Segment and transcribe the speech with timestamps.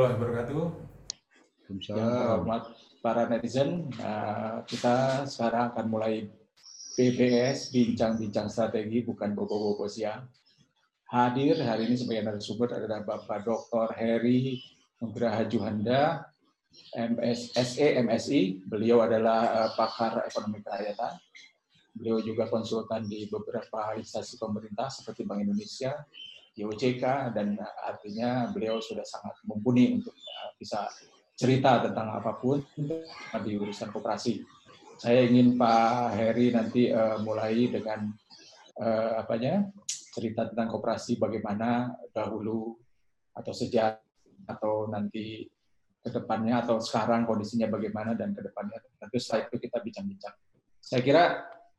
[0.00, 0.64] Warahmatullahi wabarakatuh.
[1.68, 2.62] Yang terhormat
[3.04, 6.24] para netizen, uh, kita sekarang akan mulai
[6.96, 10.24] PBS Bincang-Bincang Strategi bukan bobo-bobo siang.
[11.04, 13.92] Hadir hari ini sebagai narasumber adalah Bapak Dr.
[13.92, 14.56] Heri
[15.04, 16.32] Nugraha Juhanda,
[16.96, 18.64] MS, SE MSI.
[18.64, 21.12] Beliau adalah uh, pakar ekonomi kerakyatan.
[21.92, 25.92] Beliau juga konsultan di beberapa instansi pemerintah seperti Bank Indonesia,
[26.64, 30.86] OJK dan artinya beliau sudah sangat mumpuni untuk uh, bisa
[31.36, 32.60] cerita tentang apa pun
[33.40, 34.44] di urusan koperasi.
[35.00, 38.12] Saya ingin Pak Heri nanti uh, mulai dengan
[38.76, 39.64] uh, apanya
[40.12, 42.76] cerita tentang koperasi bagaimana dahulu
[43.32, 44.04] atau sejak
[44.44, 45.48] atau nanti
[46.00, 50.34] ke depannya atau sekarang kondisinya bagaimana dan ke depannya tentu setelah itu kita bincang-bincang.
[50.80, 51.24] Saya kira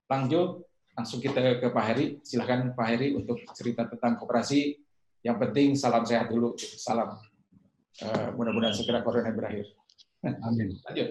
[0.09, 0.65] lanjut
[0.97, 2.05] langsung kita ke Pak Heri.
[2.21, 4.80] Silahkan Pak Heri untuk cerita tentang koperasi.
[5.21, 6.57] Yang penting salam sehat dulu.
[6.57, 7.17] Salam.
[8.01, 9.69] Uh, mudah-mudahan segera corona berakhir.
[10.47, 10.73] Amin.
[10.89, 11.09] Lanjut.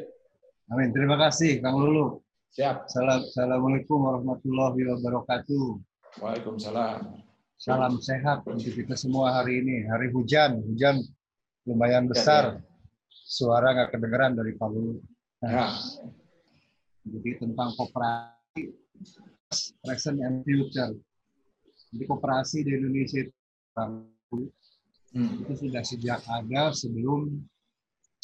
[0.71, 0.89] Amin.
[0.91, 2.19] Terima kasih, Kang Lulu.
[2.51, 2.91] Siap.
[2.91, 5.67] Salam, Assalamualaikum warahmatullahi wabarakatuh.
[6.19, 7.23] Waalaikumsalam.
[7.55, 9.87] Salam sehat untuk kita semua hari ini.
[9.87, 11.07] Hari hujan, hujan
[11.69, 12.59] lumayan besar.
[13.07, 14.99] Suara nggak kedengeran dari Pak Lulu.
[15.47, 15.67] Nah, Ya.
[17.01, 18.77] Jadi tentang koperasi,
[19.83, 20.93] present and future.
[21.95, 23.40] Jadi koperasi di Indonesia itu
[25.11, 25.43] Hmm.
[25.43, 27.35] itu sudah sejak ada sebelum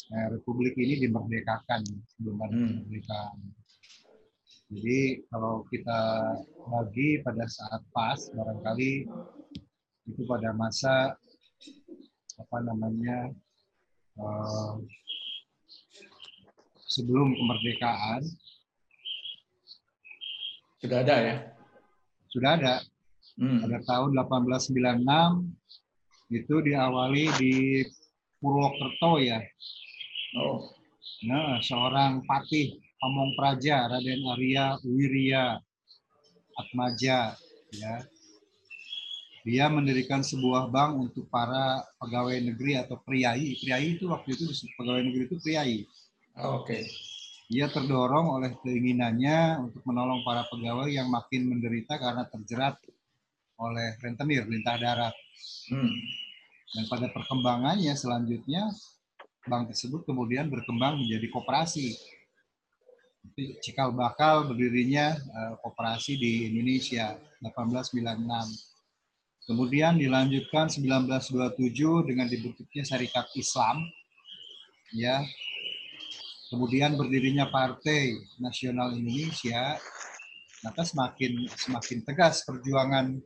[0.07, 1.83] eh, Republik ini dimerdekakan,
[2.15, 2.79] sebelum ada Hmm.
[2.79, 3.37] kemerdekaan.
[4.71, 5.99] Jadi kalau kita
[6.67, 9.03] bagi pada saat pas, barangkali
[10.07, 11.11] itu pada masa
[12.39, 13.35] apa namanya
[14.15, 14.73] eh,
[16.87, 18.23] sebelum kemerdekaan
[20.77, 21.35] Sudah ada ya?
[22.31, 22.75] sudah ada
[23.37, 23.61] Hmm.
[23.61, 25.56] pada tahun 1896
[26.27, 27.53] itu diawali di
[28.37, 29.39] Purwokerto ya.
[30.37, 30.75] Oh.
[31.25, 35.57] Nah, seorang patih Pamong Praja Raden Arya Wirya
[36.57, 37.33] Atmaja
[37.73, 37.95] ya.
[39.47, 43.55] Dia mendirikan sebuah bank untuk para pegawai negeri atau priai.
[43.63, 44.43] Priai itu waktu itu
[44.75, 45.77] pegawai negeri itu priai.
[46.35, 46.83] Oh, Oke.
[47.47, 52.75] Ia terdorong oleh keinginannya untuk menolong para pegawai yang makin menderita karena terjerat
[53.57, 55.15] oleh rentenir lintah darat.
[55.69, 55.93] Hmm.
[56.75, 58.69] Dan pada perkembangannya selanjutnya
[59.47, 61.95] bank tersebut kemudian berkembang menjadi koperasi.
[63.63, 68.77] Cikal bakal berdirinya eh, koperasi di Indonesia 1896.
[69.47, 71.55] Kemudian dilanjutkan 1927
[72.03, 73.79] dengan dibentuknya Syarikat Islam.
[74.91, 75.23] Ya.
[76.51, 79.79] Kemudian berdirinya Partai Nasional Indonesia.
[80.67, 83.23] Maka semakin semakin tegas perjuangan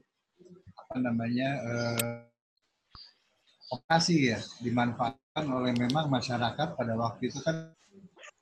[0.91, 2.19] apa namanya eh,
[3.71, 7.71] operasi ya dimanfaatkan oleh memang masyarakat pada waktu itu kan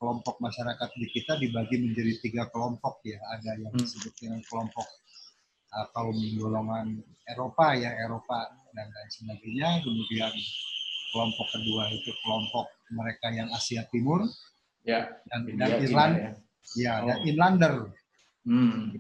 [0.02, 3.86] kelompok masyarakat di kita dibagi menjadi tiga kelompok ya ada yang Hmm.
[3.86, 4.88] disebut dengan kelompok
[5.78, 10.34] uh, kaum golongan Eropa ya Eropa dan lain sebagainya kemudian
[11.14, 14.26] kelompok kedua itu kelompok mereka yang Asia Timur
[14.82, 15.06] Ya.
[15.30, 16.32] dan, India, dan Irland ya.
[16.74, 17.30] ya dan Oh.
[17.30, 17.74] Inlander
[18.50, 18.98] Hmm.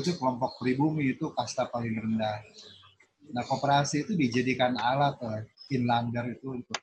[0.00, 2.40] Itu kelompok pribumi itu kasta paling rendah.
[3.30, 6.80] Nah, koperasi itu dijadikan alat oleh Inlander itu untuk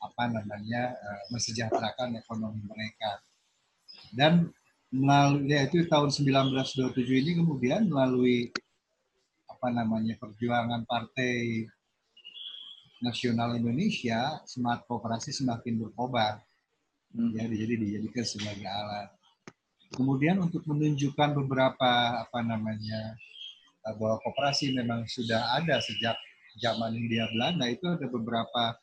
[0.00, 3.20] apa namanya eh, mensejahterakan ekonomi mereka.
[4.08, 4.48] Dan
[4.88, 8.48] melalui yaitu tahun 1927 ini kemudian melalui
[9.44, 11.68] apa namanya perjuangan Partai
[13.04, 16.40] Nasional Indonesia, semangat kooperasi semakin berkobar
[17.10, 17.34] Hmm.
[17.34, 19.10] ya jadi dijadikan sebagai alat.
[19.90, 23.18] Kemudian untuk menunjukkan beberapa apa namanya
[23.82, 26.14] eh, bahwa koperasi memang sudah ada sejak
[26.62, 28.78] zaman Hindia Belanda itu ada beberapa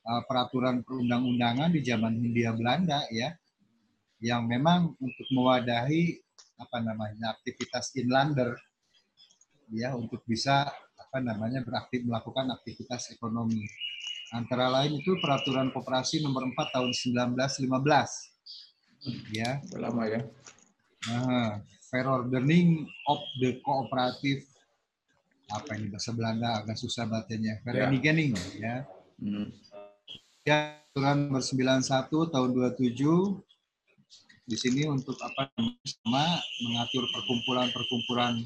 [0.00, 3.36] eh, peraturan perundang-undangan di zaman Hindia Belanda ya
[4.24, 6.16] yang memang untuk mewadahi
[6.56, 8.56] apa namanya aktivitas inlander
[9.68, 10.64] ya untuk bisa
[10.96, 13.68] apa namanya beraktif melakukan aktivitas ekonomi.
[14.32, 18.33] Antara lain itu peraturan koperasi nomor 4 tahun 1915
[19.32, 20.20] ya lama ya.
[21.08, 21.60] Nah,
[21.92, 24.44] fair ordering of the cooperative
[25.52, 27.60] apa ini bahasa Belanda agak susah bacanya.
[27.60, 27.64] Ya.
[27.64, 28.74] Vereniging ya.
[29.20, 29.48] Hmm.
[30.44, 33.00] Ya, aturan nomor 91 tahun 27
[34.44, 35.48] di sini untuk apa
[35.88, 38.44] sama mengatur perkumpulan-perkumpulan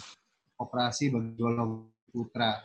[0.54, 2.62] koperasi bagi golongan putra.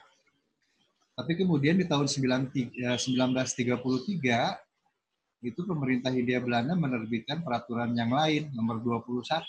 [1.13, 4.62] Tapi kemudian di tahun 93 eh, 1933
[5.43, 9.43] itu pemerintah Hindia Belanda menerbitkan peraturan yang lain nomor 21.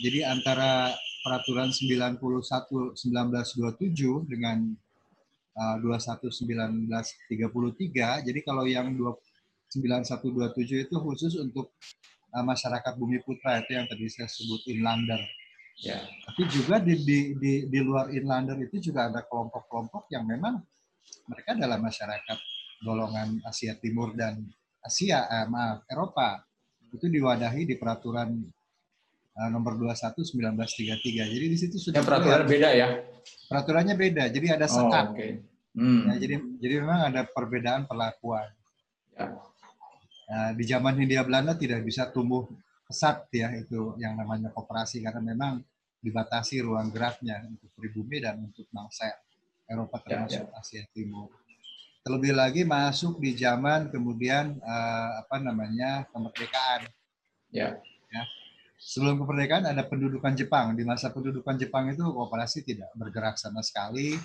[0.00, 4.72] Jadi antara peraturan 91 1927 dengan
[5.58, 8.22] 211933.
[8.24, 11.74] Jadi kalau yang 9127 itu khusus untuk
[12.32, 15.18] uh, masyarakat Bumi Putra itu yang tadi saya sebut inlander.
[15.78, 16.02] Ya.
[16.26, 20.62] Tapi juga di, di, di, di luar inlander itu juga ada kelompok-kelompok yang memang
[21.30, 22.38] mereka adalah masyarakat
[22.82, 24.42] golongan Asia Timur dan
[24.88, 26.40] Asia, eh, maaf, Eropa.
[26.88, 28.32] Itu diwadahi di peraturan
[29.38, 31.28] uh, nomor 21 1933.
[31.28, 32.88] Jadi di situ sudah ya, peraturan beda ya.
[33.46, 34.24] Peraturannya beda.
[34.32, 35.04] Jadi ada oh, sekat.
[35.04, 35.30] Oh, okay.
[35.76, 36.02] hmm.
[36.08, 38.48] ya, jadi jadi memang ada perbedaan perlakuan.
[39.14, 39.36] Ya.
[40.28, 42.44] Nah, di zaman Hindia Belanda tidak bisa tumbuh
[42.84, 45.60] pesat ya itu yang namanya koperasi karena memang
[46.00, 49.08] dibatasi ruang geraknya untuk pribumi dan untuk bangsa
[49.68, 50.60] Eropa ya, termasuk ya, ya.
[50.60, 51.28] Asia Timur.
[52.08, 56.88] Terlebih lagi masuk di zaman kemudian uh, apa namanya kemerdekaan.
[57.52, 57.76] Ya.
[58.08, 58.22] ya.
[58.80, 60.72] Sebelum kemerdekaan ada pendudukan Jepang.
[60.72, 64.16] Di masa pendudukan Jepang itu kooperasi tidak bergerak sama sekali.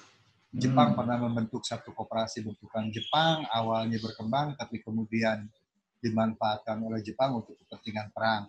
[0.56, 0.98] Jepang hmm.
[1.04, 5.44] pernah membentuk satu kooperasi bentukan Jepang, awalnya berkembang tapi kemudian
[6.00, 8.48] dimanfaatkan oleh Jepang untuk kepentingan perang.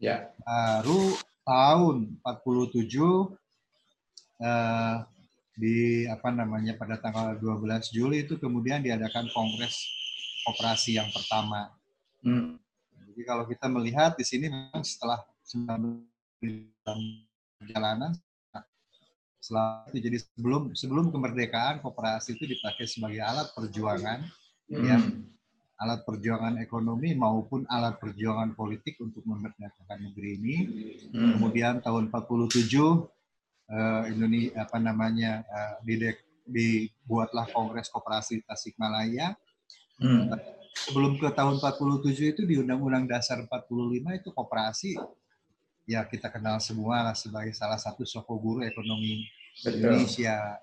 [0.00, 0.32] Ya.
[0.48, 1.12] Baru
[1.44, 2.88] tahun 47
[4.40, 4.96] eh,
[5.52, 9.76] di apa namanya pada tanggal 12 Juli itu kemudian diadakan kongres
[10.48, 11.70] operasi yang pertama.
[12.24, 12.56] Hmm.
[13.12, 15.20] Jadi kalau kita melihat di sini memang setelah
[17.60, 18.16] perjalanan
[19.42, 24.22] setelah itu jadi sebelum sebelum kemerdekaan kooperasi itu dipakai sebagai alat perjuangan
[24.70, 24.86] hmm.
[24.86, 25.02] ya
[25.82, 30.56] alat perjuangan ekonomi maupun alat perjuangan politik untuk memerdekakan negeri ini.
[31.10, 31.36] Hmm.
[31.36, 32.70] Kemudian tahun 47
[33.72, 39.32] uh, Indonesia apa namanya uh, didek, dibuatlah Kongres Koperasi Tasikmalaya.
[39.96, 40.28] Hmm.
[40.72, 44.96] Sebelum ke tahun 47 itu di Undang-Undang Dasar 45 itu koperasi
[45.84, 49.28] ya kita kenal semua lah sebagai salah satu soko guru ekonomi
[49.60, 49.84] Betul.
[49.84, 50.56] Indonesia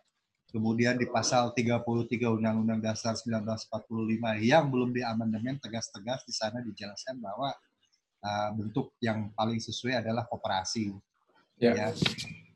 [0.49, 1.85] Kemudian di pasal 33
[2.25, 7.53] Undang-Undang Dasar 1945 yang belum diamandemen tegas-tegas di sana dijelaskan bahwa
[8.25, 10.89] uh, bentuk yang paling sesuai adalah koperasi.
[11.61, 11.77] Ya.
[11.77, 11.87] ya.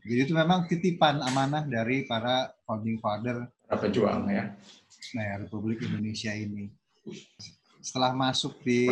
[0.03, 4.51] Jadi itu memang titipan amanah dari para founding father para pejuang ya.
[5.17, 6.69] Nah, ya, Republik Indonesia ini.
[7.83, 8.83] Setelah masuk di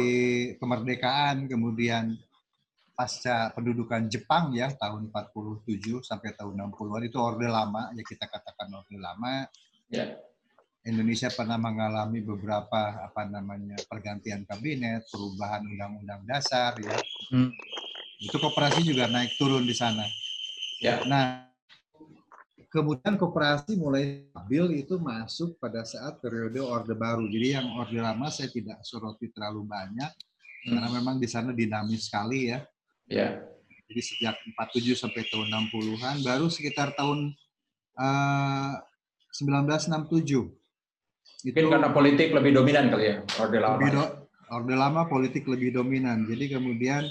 [0.60, 2.16] kemerdekaan kemudian
[2.92, 8.68] pasca pendudukan Jepang ya tahun 47 sampai tahun 60-an itu orde lama ya kita katakan
[8.74, 9.48] orde lama.
[9.92, 10.18] Ya.
[10.82, 16.98] Indonesia pernah mengalami beberapa apa namanya pergantian kabinet, perubahan undang-undang dasar ya.
[17.30, 17.54] Hmm.
[18.18, 20.02] Itu koperasi juga naik turun di sana.
[20.82, 21.06] Ya.
[21.06, 21.46] Nah,
[22.74, 27.30] kemudian koperasi mulai stabil itu masuk pada saat periode orde baru.
[27.30, 30.10] Jadi yang orde lama saya tidak soroti terlalu banyak
[30.66, 30.74] hmm.
[30.74, 32.66] karena memang di sana dinamis sekali ya.
[33.06, 33.46] Ya.
[33.92, 37.36] Jadi sejak 47 sampai tahun 60-an, baru sekitar tahun
[38.00, 38.80] uh,
[39.36, 40.48] 1967.
[41.44, 43.84] Itu Mungkin karena politik lebih dominan kali ya, Orde Lama.
[43.92, 44.04] do,
[44.48, 46.24] Orde Lama politik lebih dominan.
[46.24, 47.04] Jadi kemudian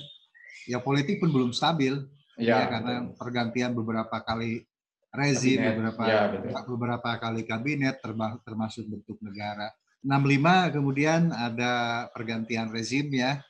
[0.64, 2.00] ya politik pun belum stabil.
[2.40, 3.16] Ya, ya karena betul.
[3.20, 4.64] pergantian beberapa kali
[5.12, 5.70] rezim, kabinet.
[5.76, 6.20] beberapa ya,
[6.64, 7.96] beberapa kali kabinet
[8.42, 9.68] termasuk bentuk negara.
[10.00, 13.44] 65 kemudian ada pergantian rezim ya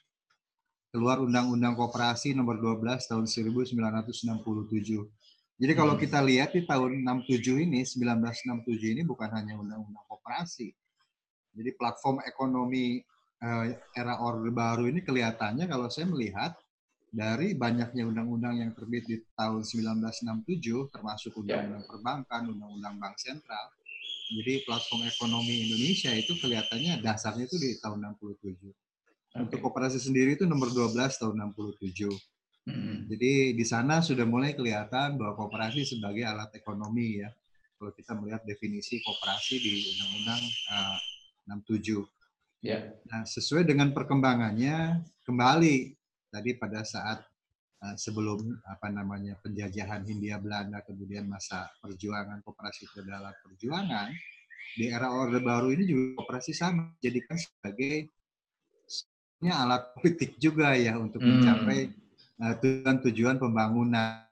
[0.90, 4.26] keluar Undang-Undang Koperasi nomor 12 tahun 1967.
[5.60, 6.02] Jadi kalau hmm.
[6.02, 10.74] kita lihat di tahun 67 ini, 1967 ini bukan hanya Undang-Undang Koperasi.
[11.54, 12.98] Jadi platform ekonomi
[13.38, 16.58] eh, era Orde Baru ini kelihatannya kalau saya melihat
[17.10, 21.58] dari banyaknya undang-undang yang terbit di tahun 1967, termasuk ya.
[21.66, 23.66] Undang-Undang Perbankan, Undang-Undang Bank Sentral.
[24.30, 28.62] Jadi platform ekonomi Indonesia itu kelihatannya dasarnya itu di tahun 67.
[29.42, 32.14] Untuk koperasi sendiri itu nomor 12 tahun 67.
[32.70, 33.10] Hmm.
[33.10, 37.30] Jadi di sana sudah mulai kelihatan bahwa koperasi sebagai alat ekonomi ya.
[37.74, 40.98] Kalau kita melihat definisi koperasi di Undang-Undang uh,
[41.58, 42.06] 67.
[42.60, 42.94] Yeah.
[43.08, 45.99] Nah, sesuai dengan perkembangannya kembali
[46.30, 47.18] tadi pada saat
[47.82, 54.14] uh, sebelum apa namanya penjajahan Hindia Belanda kemudian masa perjuangan koperasi adalah perjuangan
[54.78, 58.08] di era Orde Baru ini juga koperasi sama jadikan sebagai
[59.48, 61.28] alat politik juga ya untuk hmm.
[61.40, 61.80] mencapai
[62.44, 64.28] uh, tujuan-tujuan pembangunan.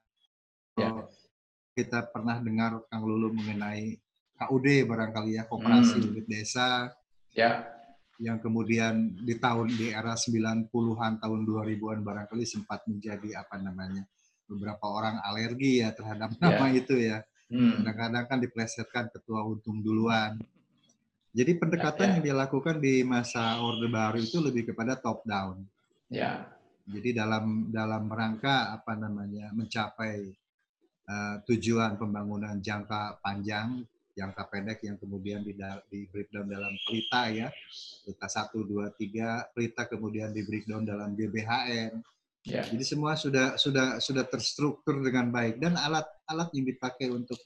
[0.77, 0.89] Ya.
[1.73, 3.97] Kita pernah dengar Kang Lulu mengenai
[4.37, 6.07] KUD barangkali ya koperasi hmm.
[6.13, 6.93] unit desa.
[7.33, 7.78] Ya.
[8.19, 14.03] Yang kemudian di tahun di era 90-an tahun 2000-an barangkali sempat menjadi apa namanya?
[14.49, 16.41] beberapa orang alergi ya terhadap ya.
[16.41, 17.21] nama itu ya.
[17.49, 17.81] Hmm.
[17.81, 20.41] Kadang-kadang kan diplesetkan ketua untung duluan.
[21.29, 22.13] Jadi pendekatan ya, ya.
[22.17, 25.61] yang dilakukan di masa Orde Baru itu lebih kepada top down.
[26.09, 26.49] Ya.
[26.89, 30.33] Jadi dalam dalam rangka apa namanya mencapai
[31.05, 33.85] uh, tujuan pembangunan jangka panjang
[34.19, 35.55] jangka pendek yang kemudian di,
[35.87, 37.47] di breakdown dalam pelita ya.
[38.03, 42.03] Pelita 1, 2, 3, pelita kemudian di breakdown dalam GBHN.
[42.47, 42.67] Yeah.
[42.67, 47.39] Jadi semua sudah sudah sudah terstruktur dengan baik dan alat-alat yang dipakai untuk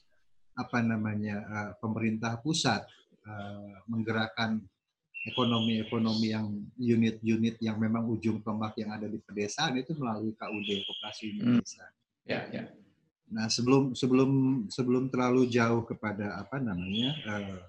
[0.54, 2.86] apa namanya uh, pemerintah pusat
[3.26, 4.62] uh, menggerakkan
[5.24, 6.46] ekonomi-ekonomi yang
[6.78, 11.34] unit-unit yang memang ujung tombak yang ada di pedesaan itu melalui KUD Koperasi hmm.
[11.42, 11.84] Indonesia.
[12.24, 12.64] Ya, ya.
[13.32, 14.30] Nah, sebelum sebelum
[14.68, 17.60] sebelum terlalu jauh kepada apa namanya uh,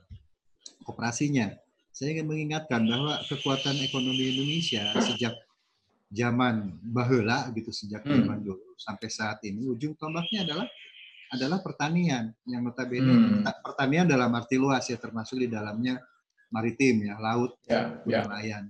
[0.84, 1.56] koperasinya,
[1.96, 5.32] saya ingin mengingatkan bahwa kekuatan ekonomi Indonesia sejak
[6.12, 8.14] zaman bahula gitu sejak hmm.
[8.20, 10.68] zaman dulu sampai saat ini ujung tombaknya adalah
[11.34, 13.44] adalah pertanian yang notabene hmm.
[13.64, 15.98] pertanian dalam arti luas ya termasuk di dalamnya
[16.54, 18.28] maritim ya laut ya, ya.
[18.28, 18.70] nelayan.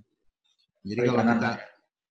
[0.86, 1.18] Jadi perikanan.
[1.18, 1.50] kalau kita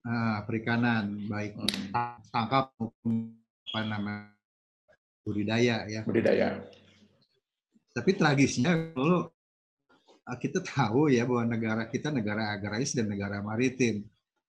[0.05, 1.89] uh, perikanan baik hmm.
[2.29, 3.33] tangkap maupun
[3.71, 4.34] apa namanya
[5.25, 6.05] budidaya ya.
[6.05, 6.61] Budidaya.
[7.91, 9.33] Tapi tragisnya kalau
[10.37, 14.05] kita tahu ya bahwa negara kita negara agraris dan negara maritim.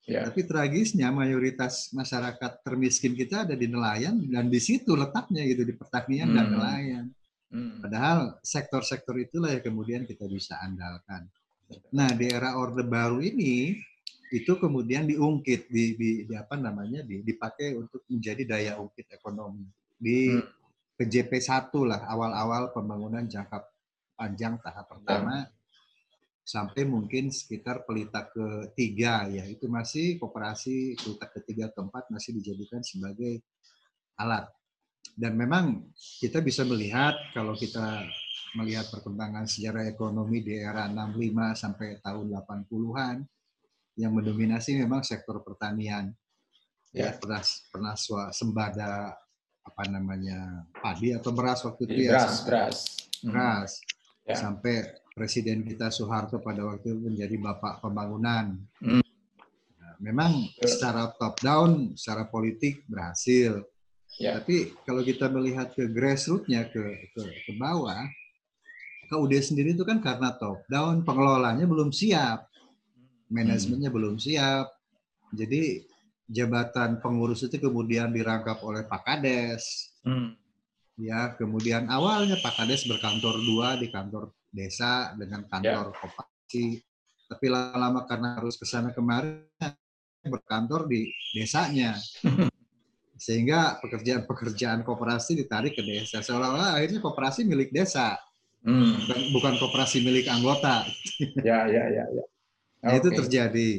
[0.06, 0.22] Ya.
[0.22, 5.74] Tapi tragisnya mayoritas masyarakat termiskin kita ada di nelayan dan di situ letaknya gitu di
[5.74, 6.36] pertanian hmm.
[6.36, 7.04] dan nelayan.
[7.50, 7.82] Hmm.
[7.82, 11.26] Padahal sektor-sektor itulah yang kemudian kita bisa andalkan.
[11.90, 13.74] Nah di era orde baru ini
[14.30, 19.66] itu kemudian diungkit di, di, di apa namanya di, dipakai untuk menjadi daya ungkit ekonomi
[19.98, 20.65] di hmm.
[20.96, 23.62] PJP 1 lah awal-awal pembangunan jangka
[24.16, 25.44] panjang tahap pertama
[26.46, 33.44] sampai mungkin sekitar pelita ketiga ya itu masih kooperasi pelita ketiga keempat masih dijadikan sebagai
[34.16, 34.48] alat.
[35.16, 35.90] Dan memang
[36.22, 38.04] kita bisa melihat kalau kita
[38.56, 43.16] melihat perkembangan sejarah ekonomi di era 65 sampai tahun 80-an
[43.96, 46.12] yang mendominasi memang sektor pertanian.
[46.94, 47.18] Ya, ya.
[47.18, 47.94] pernah pernah
[48.32, 49.12] sembada
[49.66, 52.76] apa namanya padi atau beras waktu itu ya beras beras
[53.26, 54.30] beras hmm.
[54.30, 54.36] ya.
[54.38, 54.74] sampai
[55.16, 58.52] Presiden kita Soeharto pada waktu itu menjadi bapak pembangunan.
[58.84, 59.00] Hmm.
[59.80, 63.64] Nah, memang secara top down, secara politik berhasil.
[64.20, 64.36] Ya.
[64.36, 68.04] Tapi kalau kita melihat ke grassrootsnya ke, ke ke bawah,
[69.08, 72.52] KUD sendiri itu kan karena top down, pengelolanya belum siap,
[73.32, 73.96] manajemennya hmm.
[73.96, 74.68] belum siap.
[75.32, 75.80] Jadi
[76.26, 79.94] jabatan pengurus itu kemudian dirangkap oleh Pak Kades.
[80.02, 80.34] Hmm.
[80.96, 85.98] Ya, kemudian awalnya Pak Kades berkantor dua di kantor desa dengan kantor yeah.
[86.00, 86.64] koperasi.
[87.26, 89.44] Tapi lama-lama karena harus ke sana kemarin
[90.24, 91.94] berkantor di desanya.
[93.16, 96.20] Sehingga pekerjaan-pekerjaan koperasi ditarik ke desa.
[96.20, 98.16] Seolah-olah akhirnya koperasi milik desa.
[98.66, 98.98] Hmm.
[98.98, 100.84] Bukan, bukan koperasi milik anggota.
[101.40, 102.24] Ya, ya, ya, ya.
[102.82, 102.98] Nah, okay.
[103.00, 103.70] itu terjadi.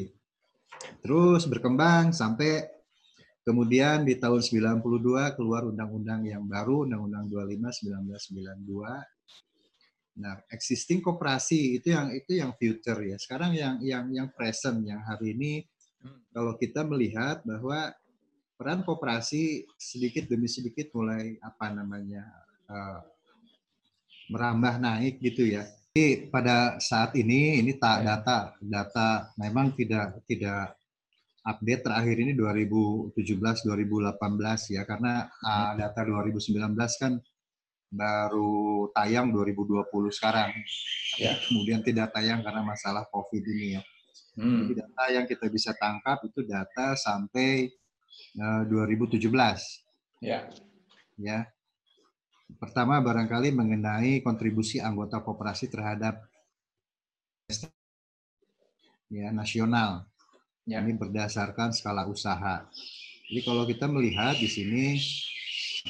[1.02, 2.66] Terus berkembang sampai
[3.48, 9.18] kemudian di tahun 92 keluar undang-undang yang baru, Undang-Undang 25 1992
[10.18, 13.18] Nah, existing koperasi itu yang itu yang future ya.
[13.22, 15.62] Sekarang yang yang yang present yang hari ini
[16.34, 17.94] kalau kita melihat bahwa
[18.58, 22.26] peran koperasi sedikit demi sedikit mulai apa namanya
[22.66, 23.02] uh,
[24.34, 25.70] merambah naik gitu ya.
[25.98, 28.22] Jadi pada saat ini ini tak ya.
[28.22, 30.78] data data memang tidak tidak
[31.42, 36.54] update terakhir ini 2017 2018 ya karena uh, data 2019
[37.02, 37.18] kan
[37.90, 40.54] baru tayang 2020 sekarang.
[41.18, 41.34] Ya.
[41.50, 43.84] Kemudian tidak tayang karena masalah COVID ini ya.
[44.38, 44.70] Hmm.
[44.70, 47.74] Jadi data yang kita bisa tangkap itu data sampai
[48.38, 49.18] uh, 2017.
[50.22, 50.46] Ya.
[51.18, 51.50] Ya.
[52.56, 56.24] Pertama barangkali mengenai kontribusi anggota koperasi terhadap
[59.12, 60.08] ya nasional.
[60.64, 60.80] Ya.
[60.80, 62.64] Ini berdasarkan skala usaha.
[63.28, 64.96] Jadi kalau kita melihat di sini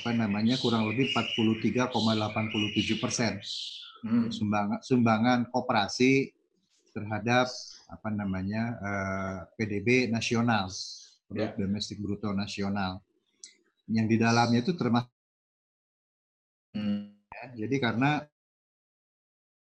[0.01, 1.89] apa namanya kurang lebih 43,87
[3.01, 3.41] persen
[4.05, 4.29] hmm.
[4.29, 6.29] sumbangan sumbangan koperasi
[6.93, 7.49] terhadap
[7.89, 10.69] apa namanya eh, PDB nasional
[11.25, 11.57] produk yeah.
[11.57, 13.01] domestik bruto nasional
[13.89, 15.16] yang di dalamnya itu termasuk
[16.73, 17.15] hmm.
[17.29, 18.11] ya, jadi karena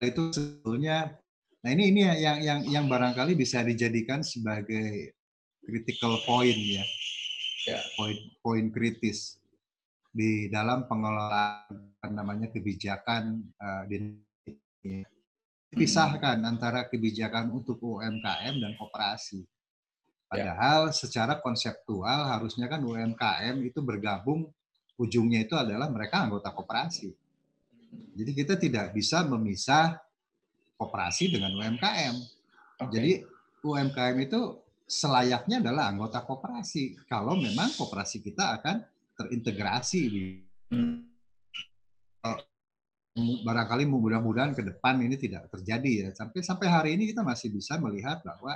[0.03, 1.19] itu sebetulnya
[1.59, 5.19] nah ini ini yang yang yang barangkali bisa dijadikan sebagai
[5.59, 6.87] critical point ya,
[7.67, 7.79] ya.
[7.99, 9.43] poin poin kritis
[10.15, 13.99] di dalam pengelolaan namanya kebijakan uh, di
[15.75, 19.45] pisahkan antara kebijakan untuk UMKM dan koperasi.
[20.29, 20.95] Padahal ya.
[20.97, 24.49] secara konseptual harusnya kan UMKM itu bergabung
[24.99, 27.09] ujungnya itu adalah mereka anggota koperasi.
[28.19, 29.97] Jadi kita tidak bisa memisah
[30.75, 32.15] koperasi dengan UMKM.
[32.79, 32.91] Okay.
[32.93, 33.13] Jadi
[33.63, 34.41] UMKM itu
[34.85, 36.99] selayaknya adalah anggota koperasi.
[37.07, 38.83] Kalau memang koperasi kita akan
[39.15, 40.25] terintegrasi di
[40.75, 41.07] hmm.
[43.19, 46.09] barangkali mudah-mudahan ke depan ini tidak terjadi ya.
[46.15, 48.55] Sampai sampai hari ini kita masih bisa melihat bahwa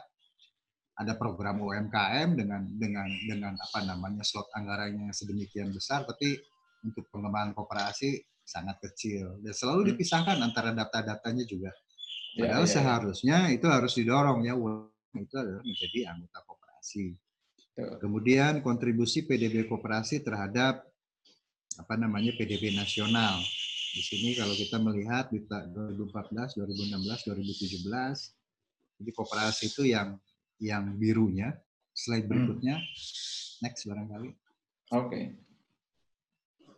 [1.03, 6.39] ada program UMKM dengan dengan dengan apa namanya slot anggarannya yang sedemikian besar, tapi
[6.83, 9.89] untuk pengembangan koperasi sangat kecil dan selalu hmm.
[9.95, 11.71] dipisahkan antara data-datanya juga.
[12.35, 14.55] Ya, Padahal ya, ya, seharusnya itu harus didorong ya
[15.13, 17.07] itu adalah menjadi anggota koperasi.
[17.73, 20.85] Kemudian kontribusi PDB koperasi terhadap
[21.81, 23.41] apa namanya PDB nasional.
[23.93, 30.17] Di sini kalau kita melihat di 2014, 2016, 2017, jadi koperasi itu yang
[30.63, 31.59] yang birunya.
[31.93, 32.31] Slide hmm.
[32.31, 33.61] berikutnya, hmm.
[33.67, 34.31] next barangkali.
[34.97, 35.09] Oke.
[35.11, 35.25] Okay.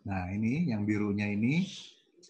[0.08, 1.70] Nah ini yang birunya ini,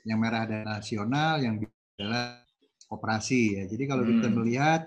[0.05, 2.45] yang merah adalah nasional, yang biru adalah
[2.91, 3.65] koperasi ya.
[3.71, 4.11] Jadi kalau hmm.
[4.21, 4.83] kita melihat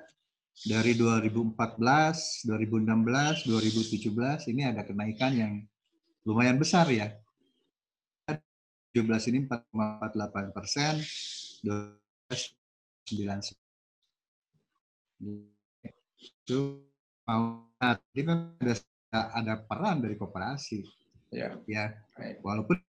[0.62, 5.54] dari 2014, 2016, 2017 ini ada kenaikan yang
[6.22, 7.10] lumayan besar ya.
[8.94, 11.02] 17 ini 4,48 persen,
[11.62, 11.98] 9
[15.18, 15.57] itu
[17.28, 17.68] mau
[18.14, 18.74] jadi kan ada
[19.36, 20.82] ada peran dari koperasi.
[21.30, 21.60] Ya.
[21.68, 21.98] Ya
[22.42, 22.80] walaupun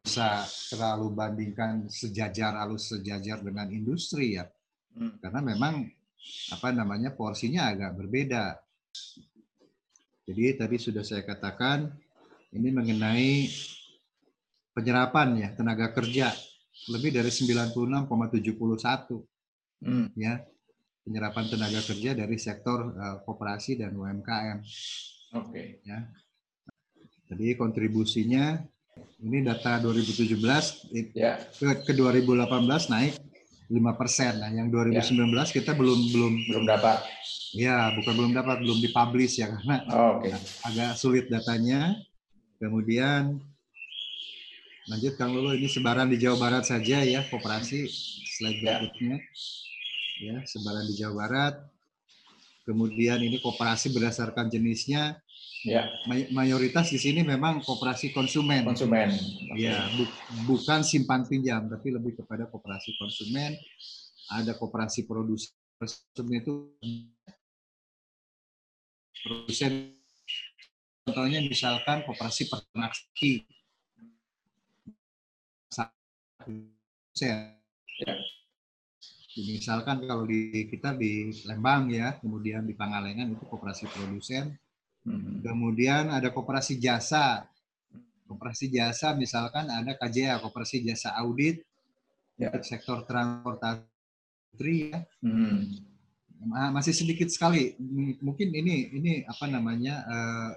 [0.00, 4.48] bisa terlalu bandingkan sejajar halus sejajar dengan industri ya.
[4.94, 5.18] Hmm.
[5.18, 5.90] karena memang
[6.54, 8.54] apa namanya porsinya agak berbeda.
[10.24, 11.90] Jadi tadi sudah saya katakan
[12.54, 13.50] ini mengenai
[14.70, 16.30] penyerapan ya tenaga kerja.
[16.94, 18.06] Lebih dari 96,71
[19.82, 20.14] hmm.
[20.14, 20.38] ya
[21.04, 24.58] penyerapan tenaga kerja dari sektor uh, koperasi dan UMKM.
[25.36, 25.52] Oke.
[25.52, 25.66] Okay.
[25.84, 26.08] Ya.
[27.28, 28.60] Jadi kontribusinya
[29.20, 31.40] ini data 2017 ya.
[31.40, 33.14] ke, ke 2018 naik
[33.68, 34.32] 5 persen.
[34.40, 35.44] Nah, yang 2019 ya.
[35.52, 37.04] kita belum belum belum dapat.
[37.54, 40.34] Ya, bukan belum dapat, belum dipublish ya karena oh, okay.
[40.66, 41.94] agak sulit datanya.
[42.58, 43.38] Kemudian
[44.84, 47.88] Lanjut Kang Lulu, ini sebaran di Jawa Barat saja ya, kooperasi
[48.36, 48.84] slide ya.
[48.84, 49.16] berikutnya.
[50.20, 51.54] Ya, sebaran di Jawa Barat.
[52.64, 55.20] Kemudian ini kooperasi berdasarkan jenisnya.
[55.64, 55.88] Ya.
[56.32, 58.64] Mayoritas di sini memang kooperasi konsumen.
[58.64, 59.12] Konsumen.
[59.56, 60.04] Ya, bu
[60.48, 63.56] bukan simpan pinjam, tapi lebih kepada kooperasi konsumen.
[64.32, 66.54] Ada kooperasi produksi konsumen itu
[69.24, 69.92] produsen
[71.04, 72.92] contohnya misalkan kooperasi peternak
[77.14, 77.56] Ya.
[79.34, 84.54] Misalkan kalau di kita di Lembang ya, kemudian di Pangalengan itu koperasi produsen.
[85.02, 85.42] Hmm.
[85.42, 87.42] Kemudian ada koperasi jasa.
[88.30, 91.66] Koperasi jasa misalkan ada KJA, koperasi jasa audit
[92.38, 92.54] ya.
[92.62, 93.82] sektor transportasi
[94.94, 95.02] ya.
[95.18, 95.82] Hmm.
[96.70, 97.74] Masih sedikit sekali.
[98.22, 100.50] Mungkin ini ini apa namanya uh,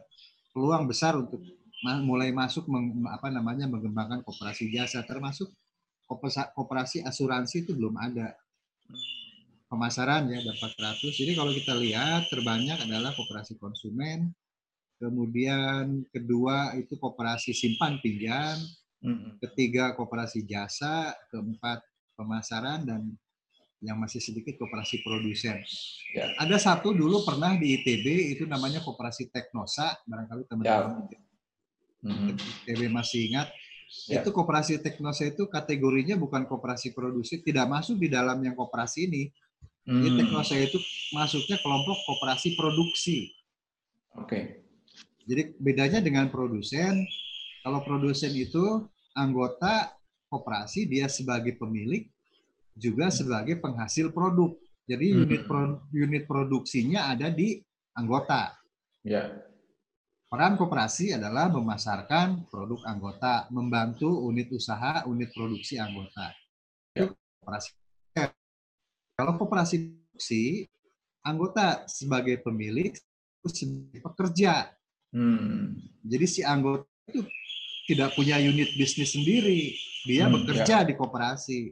[0.54, 1.42] peluang besar untuk
[2.06, 5.50] mulai masuk meng, apa namanya mengembangkan koperasi jasa termasuk
[6.54, 8.34] koperasi asuransi itu belum ada
[9.68, 11.12] pemasaran ya dapat 400.
[11.14, 14.32] Jadi kalau kita lihat terbanyak adalah koperasi konsumen,
[14.98, 18.58] kemudian kedua itu koperasi simpan pinjam,
[19.44, 21.84] ketiga koperasi jasa, keempat
[22.18, 23.02] pemasaran dan
[23.78, 25.62] yang masih sedikit koperasi produsen.
[26.18, 26.34] Ya.
[26.42, 31.20] Ada satu dulu pernah di ITB itu namanya koperasi Teknosa, barangkali teman-teman ya.
[32.66, 33.54] ITB masih ingat
[34.08, 34.20] Ya.
[34.20, 39.32] Itu koperasi teknosa itu kategorinya bukan koperasi produksi, tidak masuk di dalam yang koperasi ini.
[39.88, 40.04] Hmm.
[40.04, 40.78] Jadi teknosa itu
[41.16, 43.32] masuknya kelompok koperasi produksi.
[44.20, 44.28] Oke.
[44.28, 44.44] Okay.
[45.28, 47.04] Jadi bedanya dengan produsen,
[47.64, 49.92] kalau produsen itu anggota
[50.28, 52.08] koperasi dia sebagai pemilik
[52.76, 54.56] juga sebagai penghasil produk.
[54.88, 55.20] Jadi hmm.
[55.24, 57.60] unit pro, unit produksinya ada di
[57.96, 58.56] anggota.
[59.04, 59.47] Ya.
[60.28, 66.36] Peran koperasi adalah memasarkan produk anggota, membantu unit usaha, unit produksi anggota.
[66.92, 67.72] Koperasi.
[69.16, 70.68] Kalau koperasi produksi,
[71.24, 72.92] anggota sebagai pemilik,
[73.48, 74.76] sebagai pekerja.
[75.16, 75.80] Hmm.
[76.04, 77.24] Jadi si anggota itu
[77.88, 79.72] tidak punya unit bisnis sendiri,
[80.04, 80.88] dia hmm, bekerja ya.
[80.88, 81.72] di koperasi.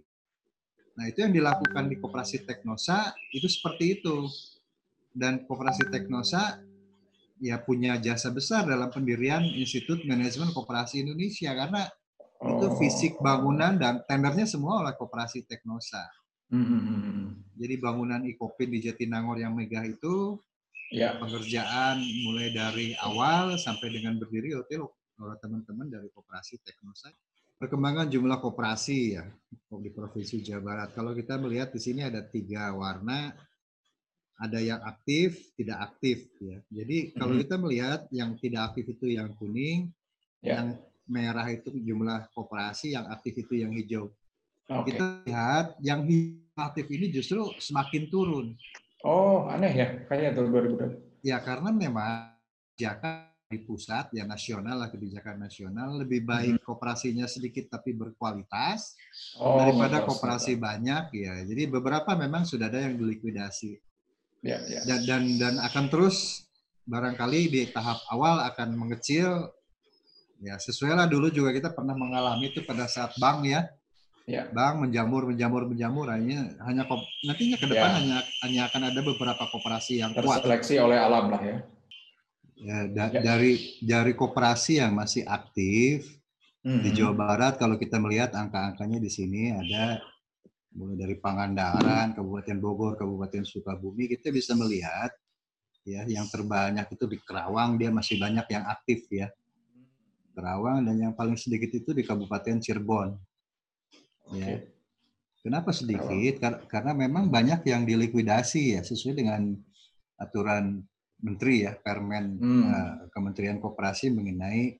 [0.95, 4.31] Nah itu yang dilakukan di koperasi Teknosa itu seperti itu.
[5.11, 6.63] Dan koperasi Teknosa
[7.39, 11.83] ya punya jasa besar dalam pendirian Institut Manajemen Koperasi Indonesia karena
[12.39, 12.49] oh.
[12.55, 16.03] itu fisik bangunan dan tendernya semua oleh Koperasi Teknosa.
[16.53, 17.57] Mm-hmm.
[17.57, 20.37] Jadi bangunan Ikopin di Jatinangor yang megah itu
[20.93, 21.17] ya.
[21.17, 24.85] pengerjaan mulai dari awal sampai dengan berdiri hotel
[25.19, 27.11] oleh teman-teman dari Koperasi Teknosa.
[27.55, 29.23] Perkembangan jumlah koperasi ya
[29.79, 30.89] di Provinsi Jawa Barat.
[30.91, 33.31] Kalau kita melihat di sini ada tiga warna
[34.35, 36.59] ada yang aktif, tidak aktif ya.
[36.67, 37.43] Jadi kalau mm-hmm.
[37.47, 39.91] kita melihat yang tidak aktif itu yang kuning,
[40.43, 40.59] yeah.
[40.59, 40.67] yang
[41.07, 44.11] merah itu jumlah koperasi, yang aktif itu yang hijau.
[44.67, 44.91] Oke.
[44.91, 46.03] Kita lihat yang
[46.57, 48.57] aktif ini justru semakin turun.
[49.05, 50.49] Oh, aneh ya, kayaknya tahun
[51.21, 51.25] 2020.
[51.25, 52.35] Ya karena memang
[52.75, 58.97] kebijakan di pusat ya nasional lah kebijakan nasional lebih baik koperasinya sedikit tapi berkualitas
[59.37, 61.45] Oh, daripada terus, koperasi banyak ya.
[61.45, 63.84] Jadi beberapa memang sudah ada yang dilikuidasi
[64.45, 64.81] Ya, ya.
[64.85, 66.45] dan dan dan akan terus
[66.85, 69.49] barangkali di tahap awal akan mengecil
[70.37, 73.65] ya sesuai lah dulu juga kita pernah mengalami itu pada saat bank ya
[74.25, 74.49] Ya.
[74.49, 76.85] bank menjamur menjamur menjamur hanya hanya
[77.21, 77.97] nantinya ke depan Ya.
[78.01, 81.57] hanya hanya akan ada beberapa koperasi yang kuat Terseleksi oleh alam lah ya.
[82.57, 83.21] ya, da- Ya.
[83.21, 86.05] dari dari koperasi yang masih aktif
[86.61, 86.97] di Mhm.
[86.97, 90.01] Jawa Barat kalau kita melihat angka-angkanya di sini ada
[90.75, 95.09] mulai dari Pangandaran, Kabupaten Bogor, Kabupaten Sukabumi kita bisa melihat
[95.87, 99.31] ya yang terbanyak itu di Kerawang dia masih banyak yang aktif ya.
[100.35, 103.15] Kerawang dan yang paling sedikit itu di Kabupaten Cirebon.
[104.35, 104.59] Ya.
[104.59, 104.75] Oke.
[105.39, 106.41] Kenapa sedikit?
[106.41, 109.53] Kar- Karena memang banyak yang dilikuidasi ya sesuai dengan
[110.17, 110.81] aturan
[111.21, 112.63] menteri ya Permen Hmm.
[112.65, 114.75] eh, Kementerian Koperasi mengenai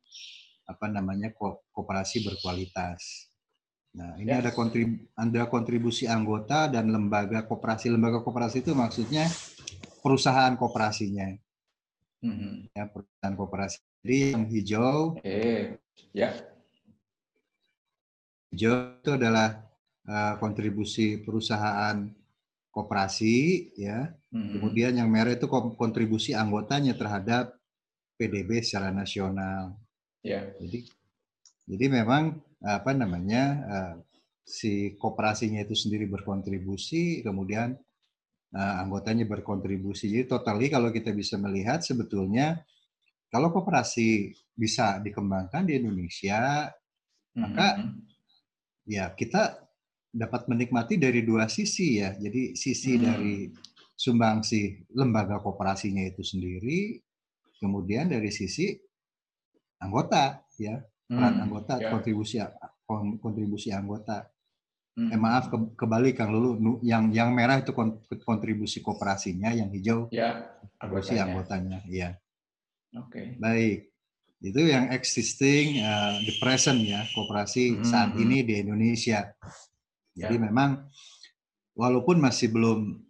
[0.65, 3.29] apa namanya ko- koperasi berkualitas.
[3.95, 4.43] Nah, ini Ya.
[4.43, 7.87] ada kontribu ada kontribusi anggota dan lembaga koperasi.
[7.87, 9.23] Lembaga koperasi itu maksudnya
[10.03, 11.31] perusahaan koperasinya
[12.19, 12.75] Mhm.
[12.75, 13.77] ya perusahaan koperasi.
[14.03, 15.79] Jadi yang hijau Oke.
[16.11, 16.29] Ya.
[18.51, 19.63] hijau itu adalah
[20.05, 21.97] eh, kontribusi perusahaan
[22.69, 23.35] koperasi
[23.79, 24.11] ya.
[24.29, 24.59] Mhm.
[24.59, 27.55] Kemudian yang merah itu kontribusi anggotanya terhadap
[28.19, 29.73] PDB secara nasional.
[30.21, 30.45] Ya.
[30.61, 30.85] Jadi
[31.65, 33.95] jadi memang apa namanya eh,
[34.45, 37.73] si koperasinya itu sendiri berkontribusi, kemudian
[38.55, 40.09] eh, anggotanya berkontribusi.
[40.13, 42.61] Jadi totally kalau kita bisa melihat sebetulnya
[43.33, 46.71] kalau koperasi bisa dikembangkan di Indonesia,
[47.35, 47.99] Maka- Mhm.
[48.87, 49.59] ya kita
[50.07, 52.15] dapat menikmati dari dua sisi ya.
[52.15, 53.03] Jadi sisi Hmm.
[53.03, 53.35] dari
[53.91, 56.95] sumbangsi lembaga koperasinya itu sendiri,
[57.59, 58.71] kemudian dari sisi
[59.83, 61.43] anggota ya peran Hmm.
[61.45, 61.89] anggota Ya.
[61.89, 62.37] kontribusi
[62.85, 64.25] kon- kontribusi anggota.
[64.95, 65.11] Mhm.
[65.11, 69.67] Eh, maaf ke- kebalik Kang Lulu, Nu- yang yang merah itu kon- kontribusi koperasinya, yang
[69.69, 70.55] hijau Ya.
[70.79, 71.23] kontribusi Anggotanya.
[71.25, 71.77] anggotanya.
[71.85, 72.09] Iya,
[72.95, 73.35] Oke.
[73.37, 73.91] baik.
[74.39, 77.83] Itu yang existing uh, the present ya koperasi Mhm.
[77.83, 79.33] saat ini di Indonesia.
[80.13, 80.41] Jadi Ya.
[80.41, 80.85] memang
[81.73, 83.03] walaupun masih belum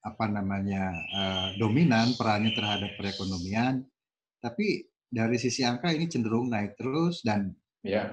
[0.00, 3.84] apa namanya uh, dominan perannya terhadap perekonomian,
[4.38, 8.10] tapi dari sisi angka ini cenderung naik terus dan Ya.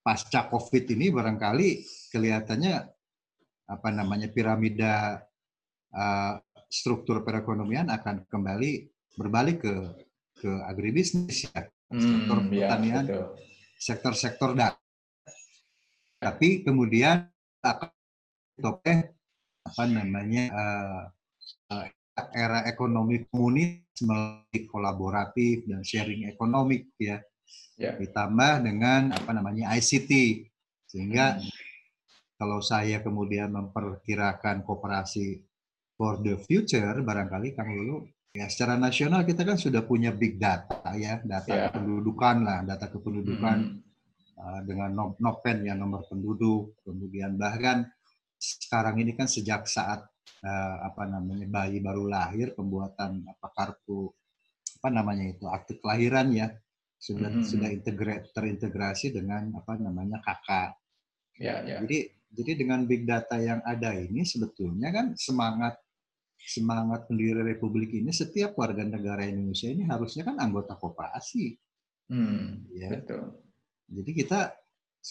[0.00, 1.68] pasca COVID ini barangkali
[2.14, 2.74] kelihatannya
[3.66, 5.26] apa namanya piramida
[5.90, 6.38] uh,
[6.70, 8.86] struktur perekonomian akan kembali
[9.18, 9.74] berbalik ke
[10.38, 13.04] ke agribisnis ya, sektor Hmm, ya, pertanian,
[13.78, 14.82] sektor-sektor dagang.
[16.18, 17.26] Tapi kemudian
[17.62, 17.90] akan
[18.58, 18.98] topeh
[19.66, 21.02] apa namanya uh,
[21.74, 21.86] uh,
[22.32, 27.20] era ekonomi komunis melalui kolaboratif dan sharing ekonomik ya
[27.76, 27.92] Ya.
[27.92, 30.10] ditambah dengan apa namanya ICT
[30.88, 31.44] sehingga Hmm.
[32.34, 35.44] kalau saya kemudian memperkirakan koperasi
[35.92, 40.88] for the future barangkali Kang Lulu ya secara nasional kita kan sudah punya big data
[40.96, 41.68] ya data Ya.
[41.68, 43.76] kependudukan lah data kependudukan Mhm.
[44.40, 47.84] uh, dengan no- nopen ya nomor penduduk kemudian bahkan
[48.40, 50.00] sekarang ini kan sejak saat
[50.46, 54.14] uh, apa namanya bayi baru lahir pembuatan apa kartu
[54.78, 56.46] apa namanya itu akte kelahiran ya
[56.96, 57.42] sudah Mhm.
[57.42, 60.78] sudah integra- terintegrasi dengan apa namanya kakak
[61.36, 61.82] Ya, ya.
[61.84, 61.98] jadi
[62.32, 65.76] jadi dengan big data yang ada ini sebetulnya kan semangat
[66.40, 71.58] semangat pendiri republik ini setiap warga negara Indonesia ini harusnya kan anggota koperasi
[72.06, 72.86] Hmm, ya.
[72.94, 73.34] betul.
[73.90, 74.54] Jadi kita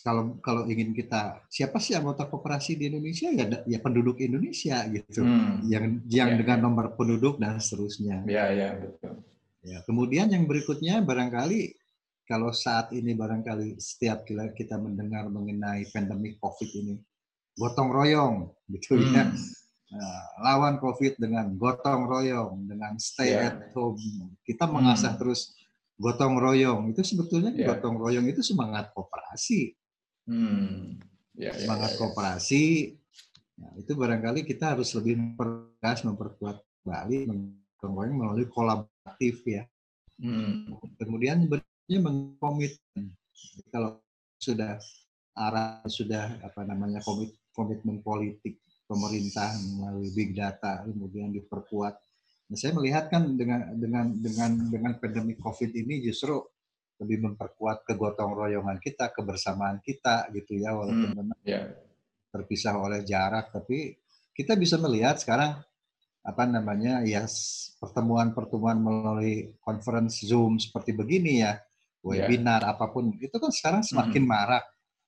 [0.03, 5.23] kalau kalau ingin kita siapa sih anggota koperasi di Indonesia ya ya penduduk Indonesia gitu.
[5.23, 6.63] Hmm, Yang yang Ya, dengan ya.
[6.65, 8.25] nomor penduduk dan seterusnya.
[8.27, 9.23] Ya, ya, betul.
[9.63, 11.73] Ya, kemudian yang berikutnya barangkali
[12.25, 16.97] kalau saat ini barangkali setiap kita, mendengar mengenai pandemi Covid ini
[17.53, 18.35] gotong royong
[18.67, 19.29] gitu ya.
[19.29, 19.37] Hmm,
[19.85, 23.53] Nah, lawan COVID dengan gotong royong, dengan stay Ya.
[23.53, 24.01] at home.
[24.41, 25.19] Kita mengasah Hmm.
[25.21, 25.53] terus
[25.95, 26.89] gotong royong.
[26.91, 27.69] Itu sebetulnya Ya.
[27.71, 29.71] gotong royong itu semangat koperasi.
[30.29, 31.01] Hmm.
[31.35, 31.99] Ya, ya, Semangat ya, ya.
[31.99, 32.63] koperasi.
[33.59, 37.27] Nah, itu barangkali kita harus lebih mempertegas, memperkuat kembali
[37.85, 39.63] royong melalui kolaboratif ya.
[40.17, 43.05] Hmm, Kemudian berikutnya mengkomitmen.
[43.69, 43.99] Kalau
[44.39, 44.79] sudah
[45.35, 51.93] arah sudah apa namanya komit, komitmen politik pemerintah melalui big data kemudian diperkuat.
[52.45, 56.39] Nah, saya melihat kan dengan dengan dengan dengan pandemi Covid ini justru
[57.01, 61.67] lebih memperkuat kegotong royongan kita, kebersamaan kita gitu ya walaupun hmm, memang yeah.
[62.31, 63.99] terpisah oleh jarak tapi
[64.35, 65.59] kita bisa melihat sekarang
[66.25, 67.23] apa namanya ya
[67.77, 71.61] pertemuan-pertemuan melalui conference Zoom seperti begini ya,
[72.01, 72.73] webinar yeah.
[72.73, 74.31] apa pun itu kan sekarang semakin hmm.
[74.33, 74.65] marak.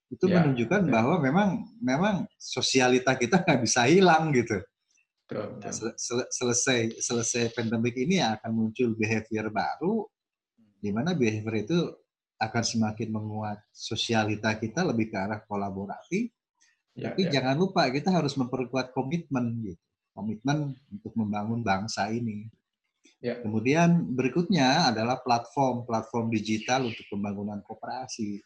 [0.08, 0.40] Itu yeah.
[0.40, 0.94] menunjukkan yeah.
[0.94, 1.50] bahwa memang
[1.82, 4.62] memang sosialita kita nggak bisa hilang gitu.
[5.28, 10.08] Nah, sel selesai selesai pandemik ini akan muncul behavior baru
[10.78, 11.80] di mana behavior itu
[12.38, 16.30] akan semakin menguat sosialita kita lebih ke arah kolaborasi.
[16.98, 17.42] Ya, Tapi ya.
[17.42, 19.82] jangan lupa kita harus memperkuat komitmen gitu.
[20.14, 22.50] Komitmen untuk membangun bangsa ini.
[23.22, 23.42] Ya.
[23.42, 28.42] Kemudian berikutnya adalah platform-platform digital untuk pembangunan kooperasi.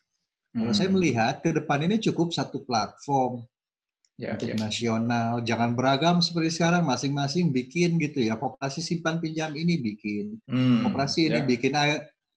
[0.52, 0.68] Hmm.
[0.68, 0.96] Kalau saya hmm.
[1.00, 3.44] melihat ke depan ini cukup satu platform
[4.20, 4.56] ya, untuk ya.
[4.56, 8.36] nasional, jangan beragam seperti sekarang masing-masing bikin gitu ya.
[8.40, 10.88] Kooperasi simpan pinjam ini bikin, hmm.
[10.88, 11.48] kooperasi ini ya.
[11.48, 11.74] bikin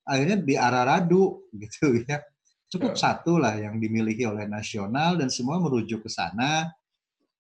[0.05, 2.21] akhirnya di arah radu gitu ya.
[2.69, 6.67] Cukup satu lah yang dimiliki oleh nasional dan semua merujuk ke sana.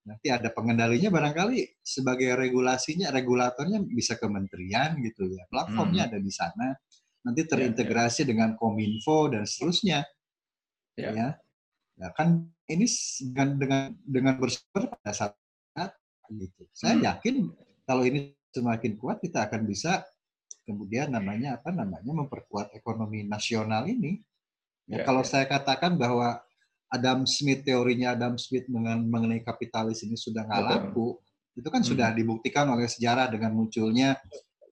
[0.05, 5.49] Nanti ada pengendalinya barangkali sebagai regulasinya, regulatornya bisa kementerian gitu ya.
[5.49, 6.11] Platformnya hmm.
[6.13, 6.69] ada di sana.
[7.25, 8.29] Nanti ya, terintegrasi ya, ya.
[8.31, 10.05] dengan Kominfo dan seterusnya.
[10.95, 11.11] Ya.
[11.11, 11.29] ya.
[11.95, 12.87] Ya kan ini
[13.33, 15.91] dengan dengan dengan bersumber pada saat
[16.31, 16.63] gitu.
[16.71, 17.05] Saya hmm.
[17.11, 17.35] yakin
[17.89, 20.07] kalau ini semakin kuat kita akan bisa
[20.65, 24.21] kemudian namanya apa namanya memperkuat ekonomi nasional ini.
[24.85, 25.29] Ya, ya kalau ya.
[25.29, 26.41] saya katakan bahwa
[26.93, 31.19] Adam Smith teorinya Adam Smith dengan mengenai kapitalis ini sudah nggak laku,
[31.55, 31.91] itu kan hmm.
[31.91, 34.19] sudah dibuktikan oleh sejarah dengan munculnya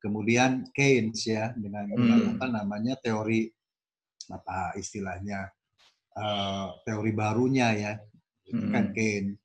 [0.02, 1.94] kemudian Keynes ya dengan, hmm.
[1.94, 3.46] dengan apa namanya teori
[4.30, 5.46] apa istilahnya
[6.18, 7.92] uh, teori barunya ya
[8.50, 8.94] itu kan hmm.
[8.98, 9.38] Keynes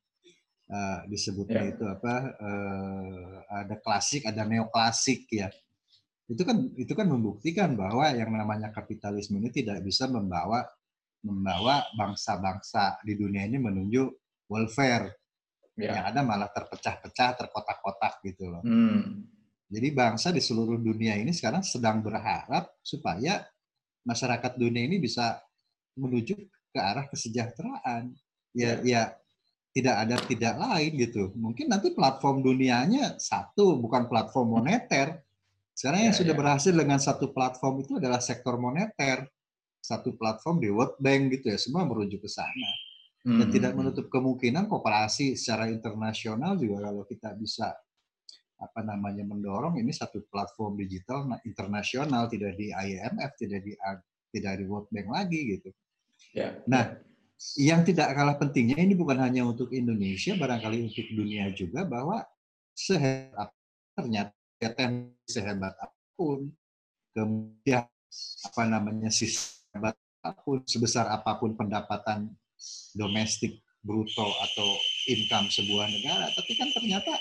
[0.74, 1.72] uh, disebutnya yeah.
[1.78, 5.54] itu apa uh, ada klasik ada neoklasik ya
[6.28, 10.68] itu kan itu kan membuktikan bahwa yang namanya kapitalisme ini tidak bisa membawa
[11.24, 14.04] membawa bangsa-bangsa di dunia ini menuju
[14.52, 15.16] welfare.
[15.78, 15.94] Ya.
[15.94, 18.66] yang ada malah terpecah-pecah terkotak-kotak gitu loh.
[18.66, 19.30] Hmm.
[19.70, 23.46] jadi bangsa di seluruh dunia ini sekarang sedang berharap supaya
[24.02, 25.38] masyarakat dunia ini bisa
[25.94, 26.34] menuju
[26.74, 28.10] ke arah kesejahteraan.
[28.58, 29.02] Ya ya, ya
[29.70, 31.30] tidak ada tidak lain gitu.
[31.38, 35.22] Mungkin nanti platform dunianya satu bukan platform moneter
[35.78, 36.40] sekarang yang ya, sudah ya.
[36.42, 39.30] berhasil dengan satu platform itu adalah sektor moneter,
[39.78, 42.72] satu platform di World Bank gitu ya, semua merujuk ke sana.
[43.22, 43.54] Dan hmm.
[43.54, 47.76] tidak menutup kemungkinan kooperasi secara internasional juga kalau kita bisa
[48.58, 53.78] apa namanya mendorong ini satu platform digital internasional tidak di IMF, tidak di
[54.34, 55.70] tidak di World Bank lagi gitu.
[56.34, 56.58] Ya.
[56.66, 56.98] Nah,
[57.54, 62.26] yang tidak kalah pentingnya ini bukan hanya untuk Indonesia, barangkali untuk dunia juga bahwa
[62.74, 63.54] sehebat
[63.94, 66.50] ternyata kegiatan sehebat apa pun,
[67.14, 67.86] kemudian
[68.50, 69.94] apa namanya sehebat
[70.26, 72.34] apa pun, sebesar apa pun pendapatan
[72.98, 74.70] domestik bruto atau
[75.06, 77.14] income sebuah negara, tapi kan ternyata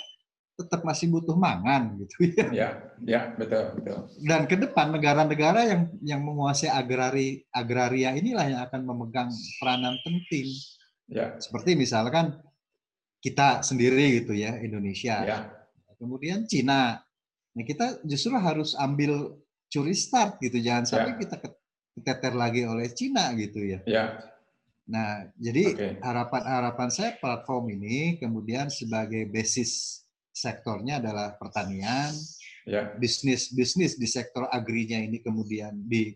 [0.56, 2.48] tetap masih butuh mangan gitu ya.
[2.48, 2.68] Ya,
[3.04, 4.08] ya betul betul.
[4.24, 9.28] Dan ke depan negara-negara yang yang menguasai agrari agraria inilah yang akan memegang
[9.60, 10.48] peranan penting.
[11.12, 11.36] Ya.
[11.36, 12.40] Seperti misalkan
[13.20, 15.16] kita sendiri gitu ya Indonesia.
[15.22, 15.38] Ya.
[16.00, 17.05] Kemudian Cina,
[17.56, 19.32] Nah, kita justru harus ambil
[19.72, 20.88] curi start gitu, jangan ya.
[20.92, 21.18] sampai ya.
[21.24, 21.36] kita
[21.96, 23.80] keteter lagi oleh Cina gitu ya.
[23.88, 24.20] Ya.
[24.86, 26.94] Nah, jadi harapan-harapan okay.
[26.94, 32.12] saya platform ini kemudian sebagai basis sektornya adalah pertanian,
[32.68, 32.94] ya.
[33.00, 36.14] bisnis bisnis di sektor agrinya ini kemudian di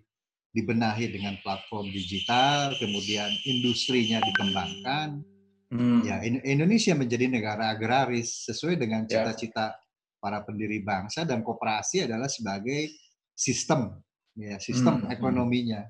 [0.51, 5.23] dibenahi dengan platform digital, kemudian industrinya dikembangkan.
[5.71, 6.03] Hmm.
[6.03, 9.23] Ya, Indonesia menjadi negara agraris sesuai dengan ya.
[9.23, 9.79] cita-cita
[10.21, 12.93] para pendiri bangsa dan koperasi adalah sebagai
[13.33, 13.97] sistem
[14.37, 15.17] ya sistem hmm, hmm.
[15.17, 15.81] ekonominya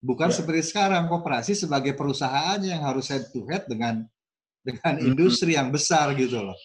[0.00, 0.34] bukan ya.
[0.40, 4.02] seperti sekarang koperasi sebagai perusahaan yang harus head to head dengan
[4.64, 5.08] dengan hmm.
[5.14, 6.56] industri yang besar gitu loh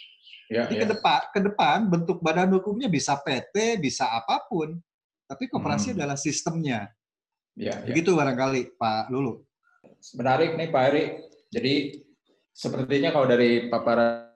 [0.48, 0.82] ya, jadi ya.
[0.82, 4.80] ke depan ke depan bentuk badan hukumnya bisa PT bisa apa pun
[5.28, 5.96] tapi koperasi hmm.
[6.00, 6.88] adalah sistemnya
[7.54, 7.86] ya, ya.
[7.86, 8.24] begitu ya.
[8.24, 9.44] barangkali Pak Lulu
[10.18, 11.04] menarik nih Pak Eri
[11.54, 11.74] jadi
[12.54, 14.33] sepertinya kalau dari paparan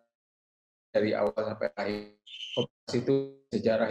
[0.97, 2.17] dari awal sampai akhir
[2.57, 3.15] koperasi itu
[3.53, 3.89] sejarah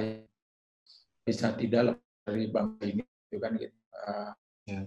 [1.22, 3.76] bisa tidak dari bangsa ini itu kan gitu.
[3.94, 4.30] Uh,
[4.66, 4.80] ya.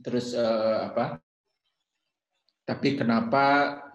[0.00, 1.20] Terus uh, apa?
[2.66, 3.44] Tapi kenapa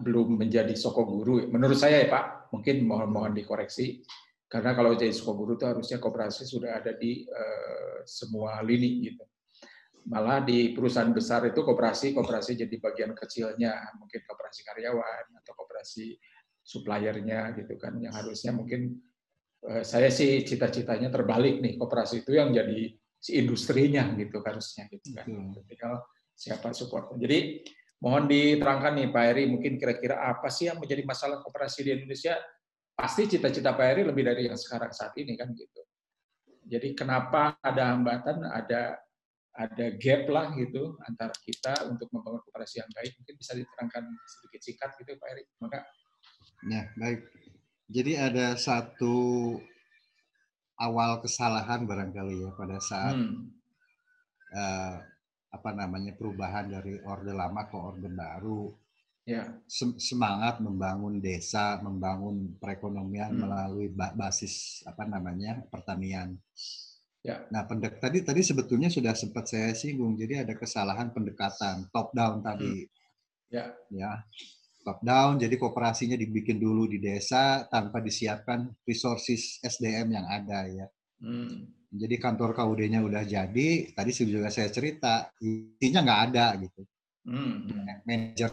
[0.00, 1.44] belum menjadi soko guru?
[1.50, 4.00] Menurut saya ya Pak, mungkin mohon-mohon dikoreksi.
[4.48, 9.24] Karena kalau jadi soko guru itu harusnya koperasi sudah ada di uh, semua lini gitu.
[10.08, 16.18] Malah di perusahaan besar itu koperasi, koperasi jadi bagian kecilnya, mungkin koperasi karyawan atau koperasi
[16.62, 19.02] suppliernya gitu kan yang harusnya mungkin
[19.66, 25.14] eh, saya sih cita-citanya terbalik nih koperasi itu yang jadi si industrinya gitu harusnya gitu
[25.14, 25.26] kan.
[25.66, 25.94] Tinggal
[26.34, 27.14] siapa support.
[27.18, 27.62] Jadi
[28.02, 32.34] mohon diterangkan nih Pak Eri mungkin kira-kira apa sih yang menjadi masalah koperasi di Indonesia?
[32.92, 35.80] Pasti cita-cita Pak Eri lebih dari yang sekarang saat ini kan gitu.
[36.66, 38.98] Jadi kenapa ada hambatan, ada
[39.52, 44.60] ada gap lah gitu antara kita untuk membangun koperasi yang baik mungkin bisa diterangkan sedikit
[44.64, 45.84] singkat gitu Pak Erik maka
[46.66, 47.20] ya baik
[47.90, 49.58] jadi ada satu
[50.78, 53.40] awal kesalahan barangkali ya pada saat hmm.
[54.54, 54.96] uh,
[55.52, 58.72] apa namanya perubahan dari orde lama ke orde baru
[59.22, 59.46] ya
[59.96, 63.40] semangat membangun desa membangun perekonomian hmm.
[63.42, 66.38] melalui basis apa namanya pertanian
[67.22, 67.46] Ya.
[67.54, 70.18] Nah, pendek tadi tadi sebetulnya sudah sempat saya singgung.
[70.18, 72.82] Jadi ada kesalahan pendekatan top down tadi.
[72.82, 72.90] Hmm.
[73.46, 73.64] Ya.
[73.94, 74.12] Ya.
[74.82, 75.38] Top down.
[75.38, 80.86] Jadi kooperasinya dibikin dulu di desa tanpa disiapkan resources SDM yang ada ya.
[81.22, 81.70] Hmm.
[81.92, 83.94] Jadi kantor KUD-nya udah jadi.
[83.94, 86.82] Tadi juga saya cerita, intinya nggak ada gitu.
[87.28, 87.86] Hmm.
[88.02, 88.50] Manajer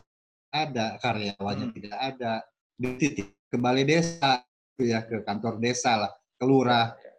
[0.53, 1.75] ada, karyawannya hmm.
[1.75, 2.33] tidak ada.
[2.79, 4.45] Titik ke balai desa,
[4.77, 6.93] ya ke kantor desa lah, kelurah.
[6.93, 7.15] Ya,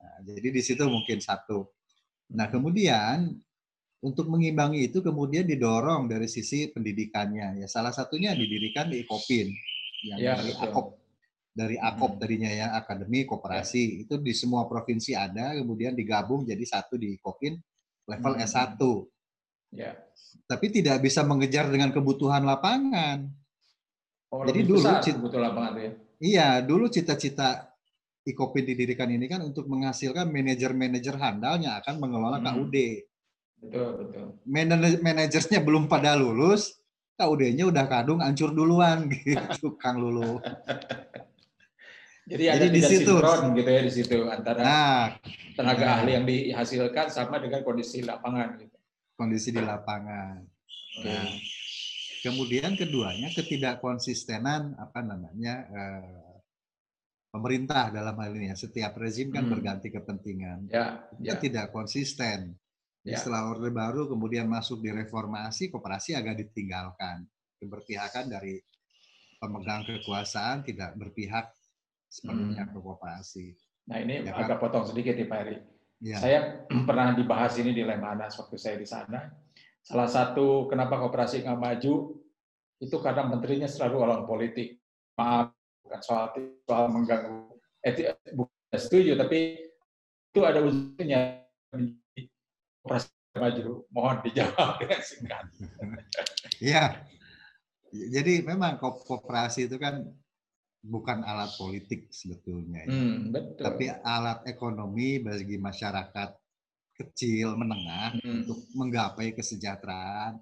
[0.00, 1.68] ya jadi di situ mungkin satu.
[2.30, 3.42] Nah, kemudian
[4.00, 7.60] untuk mengimbangi itu kemudian didorong dari sisi pendidikannya.
[7.60, 9.52] Ya salah satunya didirikan di Ikopin
[10.08, 10.64] yang ya, dari betul.
[10.64, 10.86] Akop
[11.50, 12.20] dari Akop hmm.
[12.24, 13.96] tadinya ya Akademi Koperasi ya.
[14.06, 17.60] itu di semua provinsi ada kemudian digabung jadi satu di Ikopin
[18.08, 18.44] level hmm.
[18.48, 18.80] S1.
[19.70, 19.92] Ya.
[20.48, 23.28] Tapi tidak bisa mengejar dengan kebutuhan lapangan.
[24.30, 25.90] Oh, jadi dulu kebutuhan lapangan ya.
[26.20, 27.68] Iya, dulu cita-cita
[28.24, 32.46] Ikopin didirikan ini kan untuk menghasilkan manajer-manajer handal yang akan mengelola hmm.
[32.48, 32.76] KUD.
[33.60, 34.26] Betul, betul.
[35.04, 36.80] Manajernya belum pada lulus,
[37.20, 40.40] KUD-nya udah kadung hancur duluan gitu, Kang Lulu.
[42.30, 43.14] Jadi, Jadi ada di situ
[43.58, 45.04] gitu ya di situ antara nah,
[45.58, 48.76] tenaga nah, ahli yang dihasilkan sama dengan kondisi lapangan gitu.
[49.18, 50.38] Kondisi di lapangan.
[51.02, 51.26] Nah,
[52.22, 56.30] kemudian keduanya ketidakkonsistenan apa namanya eh,
[57.34, 58.56] pemerintah dalam hal ini ya.
[58.56, 59.52] Setiap rezim kan hmm.
[59.52, 60.70] berganti kepentingan.
[60.70, 61.34] Ya, ya.
[61.34, 62.54] tidak konsisten.
[63.00, 63.16] Ya.
[63.16, 67.24] Setelah Orde Baru kemudian masuk di reformasi, koperasi agak ditinggalkan.
[67.56, 68.60] Keberpihakan dari
[69.40, 71.48] pemegang kekuasaan tidak berpihak
[72.08, 72.72] sepenuhnya hmm.
[72.76, 73.46] ke koperasi.
[73.88, 74.62] Nah ini ya, agak kan?
[74.68, 75.56] potong sedikit nih Pak Eri.
[76.04, 76.16] Ya.
[76.20, 76.38] Saya
[76.88, 79.32] pernah dibahas ini di Lemanas waktu saya di sana.
[79.80, 81.94] Salah satu kenapa koperasi nggak maju
[82.80, 84.76] itu karena menterinya selalu orang politik.
[85.16, 85.56] Maaf
[85.90, 86.26] bukan soal
[86.68, 87.50] soal mengganggu
[87.82, 89.58] etik bukan setuju tapi
[90.30, 91.42] itu ada ujungnya
[93.30, 95.44] maju mohon dijawab dengan singkat
[96.60, 97.06] Iya
[97.90, 100.06] jadi memang kooperasi itu kan
[100.80, 102.94] bukan alat politik sebetulnya ya.
[102.94, 103.64] hmm, betul.
[103.66, 106.30] tapi alat ekonomi bagi masyarakat
[106.96, 108.44] kecil menengah hmm.
[108.44, 110.40] untuk menggapai kesejahteraan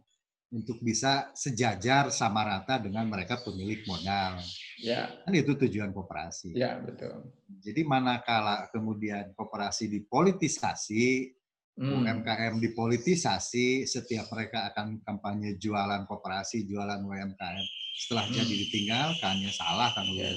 [0.49, 4.41] untuk bisa sejajar sama rata dengan mereka pemilik modal.
[4.81, 5.13] Ya.
[5.21, 6.57] Kan itu tujuan koperasi.
[6.57, 7.29] Ya, betul.
[7.61, 11.37] Jadi manakala kemudian koperasi dipolitisasi,
[11.79, 12.03] hmm.
[12.03, 18.35] UMKM dipolitisasi, setiap mereka akan kampanye jualan koperasi, jualan UMKM, setelah hmm.
[18.35, 20.31] jadi ditinggalkannya salah kan ya.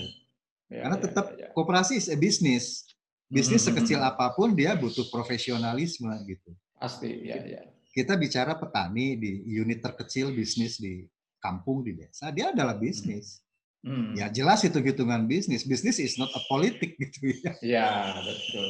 [0.71, 1.47] Ya, Karena ya, tetap ya.
[1.51, 2.85] koperasi is a business.
[3.31, 3.73] Bisnis hmm.
[3.73, 6.51] sekecil apa pun dia butuh profesionalisme gitu.
[6.75, 11.03] Pasti, ya, ya kita bicara petani di unit terkecil bisnis di
[11.43, 13.43] kampung di desa, dia adalah bisnis.
[13.81, 14.13] Hmm.
[14.15, 15.67] Ya jelas itu hitungan bisnis.
[15.67, 17.53] Bisnis is not a politik gitu ya.
[17.59, 17.89] Ya
[18.23, 18.69] betul.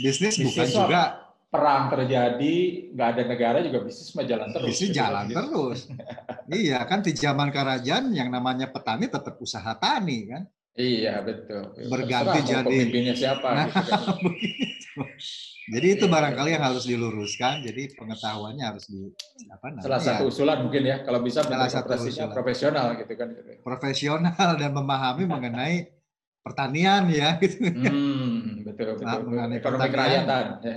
[0.00, 1.19] Bisnis bukan juga
[1.50, 2.56] perang terjadi,
[2.94, 4.70] nggak ada negara juga bisnis mah jalan terus.
[4.70, 4.98] Bisnis gitu.
[5.02, 5.34] jalan gitu.
[5.34, 5.80] terus.
[6.62, 10.42] iya kan di zaman kerajaan yang namanya petani tetap usaha tani kan.
[10.78, 11.74] Iya betul.
[11.90, 13.48] Berganti Terserah jadi pemimpinnya siapa.
[13.50, 15.10] Nah, gitu kan.
[15.70, 17.62] Jadi itu barangkali yang harus diluruskan.
[17.62, 19.06] Jadi pengetahuannya harus di
[19.46, 19.86] apa namanya?
[19.86, 20.30] Salah satu ya.
[20.34, 22.34] usulan mungkin ya kalau bisa salah satu usulan.
[22.34, 23.28] profesional gitu kan.
[23.62, 25.94] Profesional dan memahami mengenai
[26.42, 27.70] pertanian ya gitu.
[27.70, 29.06] Hmm, betul betul.
[29.06, 30.76] Nah, mengenai ekonomi kerakyatan ya.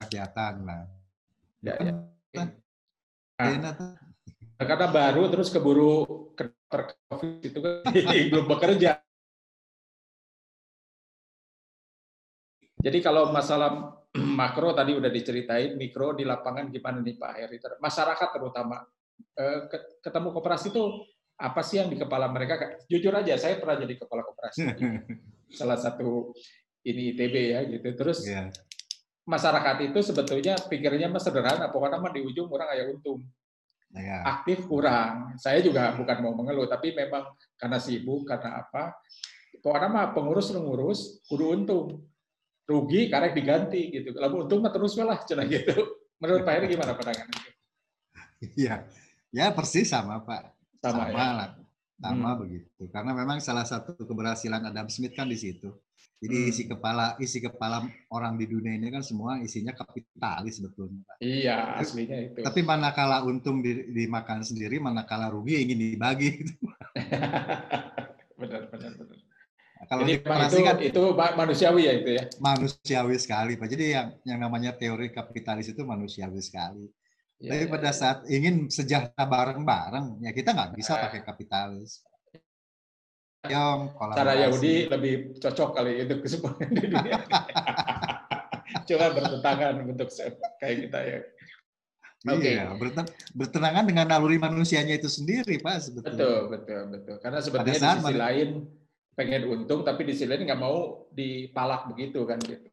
[0.00, 0.82] Kerakyatan lah.
[1.60, 1.92] Ya, ya.
[4.60, 6.08] Nah, karena baru terus keburu
[7.12, 7.92] COVID itu kan
[8.32, 9.00] belum bekerja.
[12.80, 14.00] Jadi kalau masalah
[14.40, 17.56] makro tadi udah diceritain, mikro di lapangan gimana nih Pak Heri?
[17.76, 18.80] Masyarakat terutama
[19.36, 19.68] eh,
[20.00, 21.04] ketemu koperasi itu
[21.40, 22.80] apa sih yang di kepala mereka?
[22.88, 24.64] Jujur aja, saya pernah jadi kepala koperasi
[25.60, 26.32] salah satu
[26.88, 27.88] ini ITB ya gitu.
[27.96, 28.48] Terus yeah.
[29.30, 33.22] Masyarakat itu sebetulnya pikirnya mah sederhana, pokoknya mah di ujung orang kayak untung.
[33.94, 34.22] Yeah.
[34.26, 35.38] Aktif kurang.
[35.38, 38.98] Saya juga bukan mau mengeluh, tapi memang karena sibuk, karena apa?
[39.62, 41.86] Pokoknya mah pengurus ngurus, kudu untung
[42.66, 44.14] rugi karek diganti gitu.
[44.18, 45.74] Lalu untung mah terus lah cenah gitu.
[46.22, 47.50] Menurut Pak Heri gimana pandangannya?
[48.56, 48.84] Iya,
[49.34, 50.54] ya persis sama Pak.
[50.80, 51.28] Sama, Sama, ya?
[51.36, 51.48] lah.
[52.00, 52.40] Sama Hmm.
[52.48, 52.82] begitu.
[52.88, 55.68] Karena memang salah satu keberhasilan Adam Smith kan di situ.
[56.20, 56.50] Jadi Hmm.
[56.52, 61.00] isi kepala isi kepala orang di dunia ini kan semua isinya kapitalis sebetulnya.
[61.20, 62.40] Iya, aslinya itu.
[62.44, 66.28] Tapi manakala untung di- dimakan sendiri, manakala rugi ingin dibagi.
[66.44, 66.52] gitu.
[68.40, 69.18] benar, benar, benar.
[69.88, 72.24] Kalau Jadi itu, kan itu ma- manusiawi ya itu ya.
[72.38, 73.68] manusiawi sekali Pak.
[73.72, 76.84] Jadi yang yang namanya teori kapitalis itu manusiawi sekali.
[77.40, 77.96] Ya, Tapi ya, pada ya.
[77.96, 81.08] saat ingin sejahtera bareng-bareng, ya kita nggak bisa Nah.
[81.08, 82.04] pakai kapitalis.
[83.48, 84.32] Yang cara.
[84.36, 87.16] Yahudi lebih cocok kali itu ke semua di dunia.
[88.88, 91.20] Cuma bertentangan bentuk se- kayak kita ya.
[92.28, 92.52] Oke.
[92.52, 96.12] Iya, berten- bertentangan dengan naluri manusianya itu sendiri, Pak, sebetulnya.
[96.20, 97.16] Betul, betul, betul.
[97.24, 98.48] Karena sebetulnya di sisi lain
[99.16, 102.68] pengen untung, tapi di sisi lain nggak mau dipalak begitu kan gitu.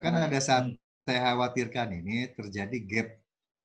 [0.00, 0.72] Kan ada saat.
[1.04, 3.08] Saya khawatirkan ini terjadi gap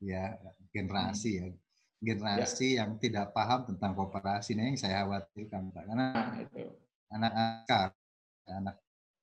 [0.02, 0.24] ya
[0.72, 1.46] generasi ya.
[2.00, 5.84] Generasi yang tidak paham tentang kooperasi ini yang saya khawatirkan, Pak.
[5.88, 6.64] Karena Nah, itu.
[7.10, 7.92] anak-anak
[8.46, 8.76] anak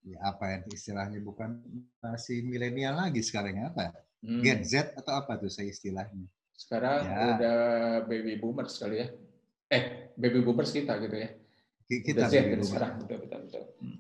[0.03, 1.63] ya apa ya istilahnya bukan
[2.03, 3.95] masih milenial lagi sekarang ya, apa?
[4.19, 4.43] Hmm.
[4.43, 6.27] Gen Z atau apa tuh saya istilahnya?
[6.59, 7.19] Sekarang Ya.
[7.39, 7.59] udah
[8.07, 9.07] baby boomers kali ya.
[9.71, 11.29] Eh, baby boomers kita gitu ya.
[11.87, 12.67] Ki- Kita baby kan boomer.
[12.67, 12.93] sekarang.
[13.03, 13.63] Betul, betul, betul.
[13.79, 13.99] Hmm.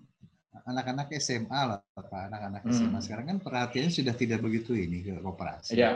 [0.64, 2.08] Anak-anak SMA lah, Pak.
[2.28, 2.72] Anak-anak Hmm.
[2.72, 5.74] SMA sekarang kan perhatiannya sudah tidak begitu ini ke kooperasi.
[5.74, 5.90] Iya.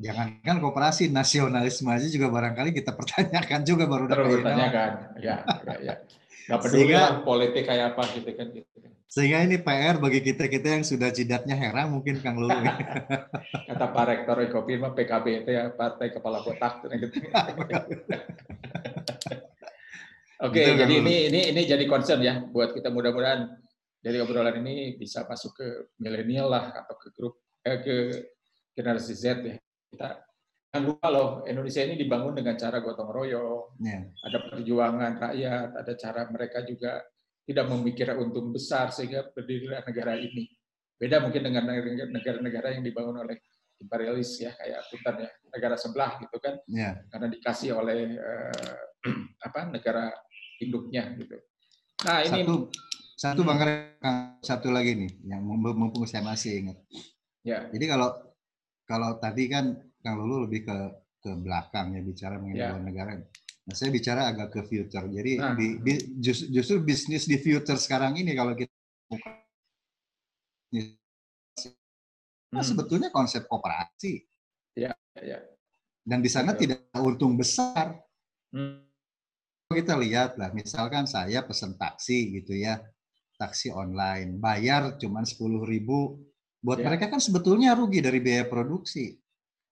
[0.00, 4.90] Jangankan kooperasi, nasionalisme aja juga barangkali kita pertanyakan juga baru Terus dapat bertanyakan.
[5.20, 5.94] Ya, ya, ya.
[6.48, 8.46] Nggak peduli Sehingga- lah politik kayak apa gitu kan.
[8.48, 8.66] Gitu.
[9.08, 12.52] Sehingga ini PR bagi kita-kita yang sudah jidatnya herang mungkin Kang Lulu.
[13.68, 16.84] Kata Pak Rektor Ekopin mah PKB itu ya Partai Kepala Kotak.
[16.88, 17.16] gitu.
[20.38, 23.58] Oke, Betul, jadi ini ini ini jadi concern ya buat kita mudah-mudahan
[23.98, 25.66] dari obrolan ini bisa masuk ke
[25.98, 27.96] milenial lah atau ke grup eh, ke
[28.78, 29.58] generasi Z ya.
[29.90, 30.08] Kita
[30.70, 34.06] jangan lupa loh Indonesia ini dibangun dengan cara gotong royong, Ya.
[34.30, 37.02] ada perjuangan rakyat, ada cara mereka juga
[37.42, 40.46] tidak memikirkan untung besar sehingga berdirilah negara ini.
[40.94, 41.66] Beda mungkin dengan
[42.14, 43.42] negara-negara yang dibangun oleh
[43.78, 46.98] imperialis ya kayak Punten ya, negara sebelah gitu kan Ya.
[47.10, 48.78] karena dikasih oleh eh,
[49.46, 50.10] apa negara
[50.62, 51.36] induknya gitu.
[52.06, 52.54] Nah, ini Satu
[53.18, 53.40] satu.
[53.42, 53.58] Bang
[54.42, 56.78] satu lagi nih yang mumpung saya masih ingat.
[57.42, 58.14] ya Jadi kalau
[58.86, 60.76] kalau tadi kan Kang Lulu lebih ke
[61.18, 62.70] ke belakang ya bicara mengenai Ya.
[62.70, 63.10] luar negara.
[63.18, 65.04] Nah, saya bicara agak ke future.
[65.10, 65.52] Jadi Nah.
[65.58, 68.70] di, di- jus- justru bisnis di future sekarang ini kalau kita
[72.48, 74.24] Nah, hmm, sebetulnya konsep kooperasi
[74.72, 75.36] ya ya.
[76.00, 76.60] dan di sana Betul.
[76.64, 77.92] tidak untung besar.
[78.48, 78.87] Hmm,
[79.68, 82.80] Kita lihat lah, misalkan saya pesan taksi gitu ya,
[83.36, 86.24] taksi online, bayar cuma 10.000 ribu,
[86.64, 86.88] buat Ya.
[86.88, 89.20] mereka kan sebetulnya rugi dari biaya produksi.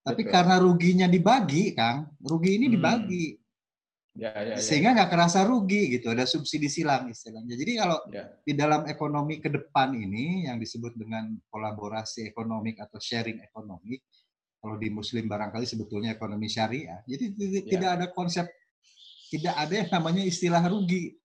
[0.04, 0.32] Tapi Betul.
[0.36, 2.74] karena ruginya dibagi, Kang, rugi ini Hmm.
[2.76, 3.26] dibagi,
[4.20, 4.56] ya ya ya.
[4.60, 7.56] sehingga nggak kerasa rugi gitu, ada subsidi silang istilahnya.
[7.56, 8.36] Jadi kalau Ya.
[8.44, 14.04] di dalam ekonomi ke depan ini yang disebut dengan kolaborasi ekonomik atau sharing ekonomik,
[14.60, 17.00] kalau di Muslim barangkali sebetulnya ekonomi syariah.
[17.08, 17.64] Jadi Ya.
[17.64, 18.44] tidak ada konsep,
[19.28, 21.16] tidak ada yang namanya istilah rugi.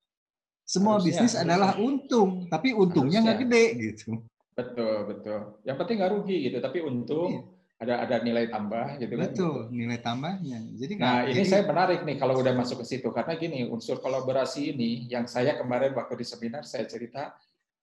[0.64, 1.46] Semua Harusnya, bisnis harusnya.
[1.52, 4.10] adalah untung, tapi untungnya nggak gede gitu.
[4.52, 5.40] Betul, betul.
[5.64, 7.42] Yang penting nggak rugi gitu, tapi untung Iya.
[7.82, 9.22] ada ada nilai tambah gitu kan.
[9.26, 10.60] Betul, nilai tambahnya.
[10.78, 13.98] Jadi Nah, ini jadi- saya menarik nih kalau udah masuk ke situ karena gini, unsur
[13.98, 17.34] kolaborasi ini yang saya kemarin waktu di seminar saya cerita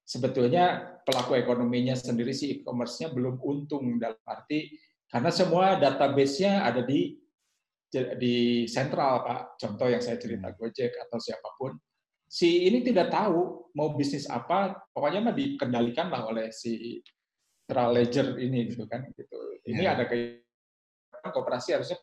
[0.02, 0.64] sebetulnya
[1.04, 4.72] pelaku ekonominya sendiri si e-commerce-nya belum untung dalam arti
[5.04, 7.16] karena semua database-nya ada di
[7.90, 9.40] di sentral, Pak.
[9.56, 11.72] Contoh yang saya cerita Gojek atau siapa pun.
[12.28, 17.00] Si ini tidak tahu mau bisnis apa, pokoknya mah dikendalikan lah oleh si
[17.64, 19.38] central ledger ini gitu kan gitu.
[19.64, 19.96] Ini Ya.
[19.96, 20.44] ada kayak
[21.32, 21.96] kooperasi harusnya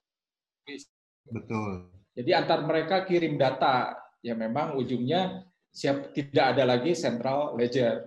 [1.30, 1.90] betul.
[2.18, 8.06] jadi antar mereka kirim data, ya memang ujungnya siap tidak ada lagi central ledger,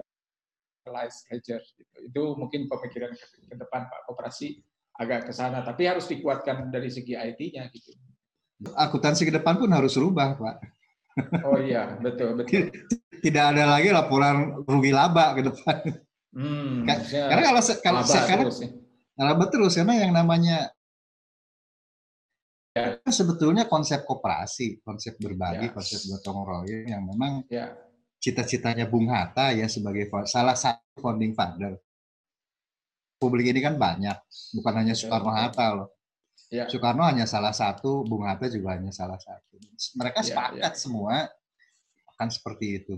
[0.83, 1.63] centralized ledger.
[1.63, 1.97] Gitu.
[2.11, 4.59] Itu mungkin pemikiran ke, ke depan Pak Koperasi
[4.99, 7.95] agak ke sana, tapi harus dikuatkan dari segi IT-nya gitu.
[8.75, 10.57] Akuntansi ke depan pun harus rubah, Pak.
[11.47, 12.67] Oh iya, betul betul.
[13.25, 15.79] Tidak ada lagi laporan rugi laba ke depan.
[16.35, 18.69] Hmm, Karena kalau kalau sekarang ya.
[19.19, 20.71] laba terus karena yang namanya
[22.79, 22.95] Ya.
[23.03, 25.75] kan sebetulnya konsep koperasi, konsep berbagi, Ya.
[25.75, 27.75] konsep gotong royong yang memang Ya,
[28.23, 31.75] cita-citanya Bung Hatta ya sebagai salah satu founding father.
[33.19, 34.15] Publik ini kan banyak,
[34.55, 35.31] bukan hanya Betul, Soekarno.
[35.35, 35.89] Hatta loh.
[36.55, 39.59] ya, Soekarno hanya salah satu, Bung Hatta juga hanya salah satu.
[39.99, 41.27] Mereka Ya, sepakat semua
[42.15, 42.95] akan seperti itu.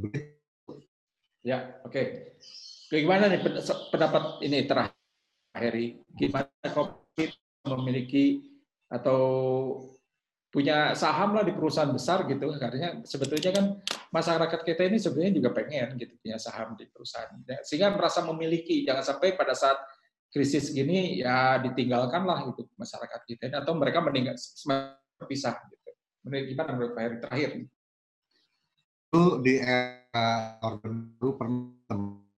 [1.40, 2.36] Ya, oke.
[2.92, 3.00] Okay.
[3.00, 3.40] Gimana nih
[3.88, 5.72] pendapat ini terakhir?
[6.12, 7.32] Gimana kopi
[7.64, 8.44] memiliki
[8.92, 9.22] atau
[10.50, 13.66] punya saham lah di perusahaan besar gitu karena sebetulnya kan
[14.10, 18.82] masyarakat kita ini sebenarnya juga pengen gitu punya saham di perusahaan ya, sehingga merasa memiliki
[18.82, 19.78] jangan sampai pada saat
[20.30, 24.38] krisis gini ya ditinggalkan lah gitu masyarakat kita atau mereka meninggal
[25.18, 25.90] terpisah gitu.
[26.26, 27.50] Menurut gimana menurut Pak Heri terakhir?
[29.10, 32.30] Itu di era Orde Baru pernah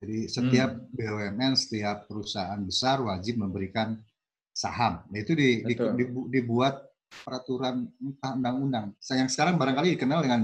[0.00, 0.96] jadi setiap hmm.
[0.96, 4.00] BUMN, setiap perusahaan besar wajib memberikan
[4.48, 5.04] saham.
[5.12, 6.80] Nah, itu di, di, di, dibuat
[7.10, 8.96] peraturan undang-undang.
[8.96, 10.42] Sayang sekarang barangkali dikenal dengan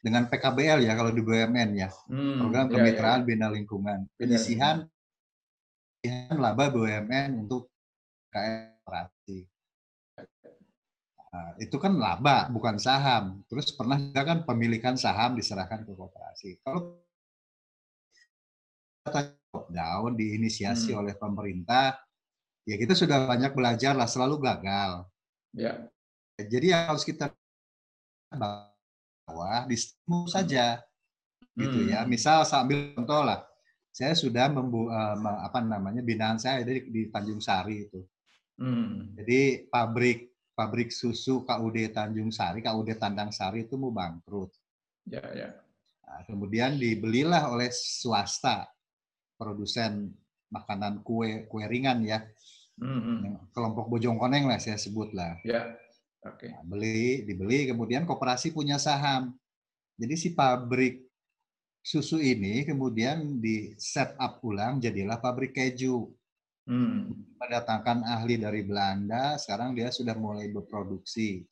[0.00, 1.88] dengan PKBL ya kalau di BUMN ya.
[2.10, 3.28] Hmm, Program iya, Kemitraan ya, ya.
[3.30, 3.98] Bina Lingkungan.
[4.18, 4.76] Penyisihan
[6.36, 7.68] laba BUMN untuk
[8.32, 9.26] KRT.
[11.30, 13.46] Nah, itu kan laba, bukan saham.
[13.46, 16.58] Terus pernah juga kan pemilikan saham diserahkan ke kooperasi.
[16.64, 16.98] Kalau
[19.70, 21.00] down diinisiasi hmm.
[21.00, 21.94] oleh pemerintah,
[22.66, 25.06] ya kita sudah banyak belajar lah, selalu gagal.
[25.54, 25.86] Ya.
[26.40, 27.30] Jadi yang harus kita
[28.34, 29.76] bawah di
[30.26, 30.82] saja,
[31.54, 32.02] gitu ya.
[32.02, 32.10] Hmm.
[32.10, 33.49] Misal sambil contoh lah,
[33.90, 38.00] saya sudah membu, uh, apa namanya binaan saya di, di Tanjung Sari itu.
[38.60, 39.16] Hmm.
[39.18, 44.52] Jadi pabrik pabrik susu KUD Tanjung Sari, KUD Tandang Sari itu mau bangkrut.
[45.08, 45.48] Ya, ya.
[46.04, 48.68] Nah, kemudian dibelilah oleh swasta
[49.40, 50.12] produsen
[50.52, 52.20] makanan kue kue ringan ya
[52.76, 53.54] hmm.
[53.54, 55.40] kelompok Bojongkoneng lah saya sebut lah.
[55.44, 55.76] Ya.
[56.20, 56.48] Oke.
[56.48, 56.50] Okay.
[56.52, 59.32] Nah, beli, dibeli, kemudian koperasi punya saham.
[59.96, 61.09] Jadi si pabrik
[61.80, 66.08] susu ini kemudian di set up ulang jadilah pabrik keju.
[66.68, 67.10] Hmm.
[67.40, 71.42] Mendatangkan ahli dari Belanda, sekarang dia sudah mulai berproduksi.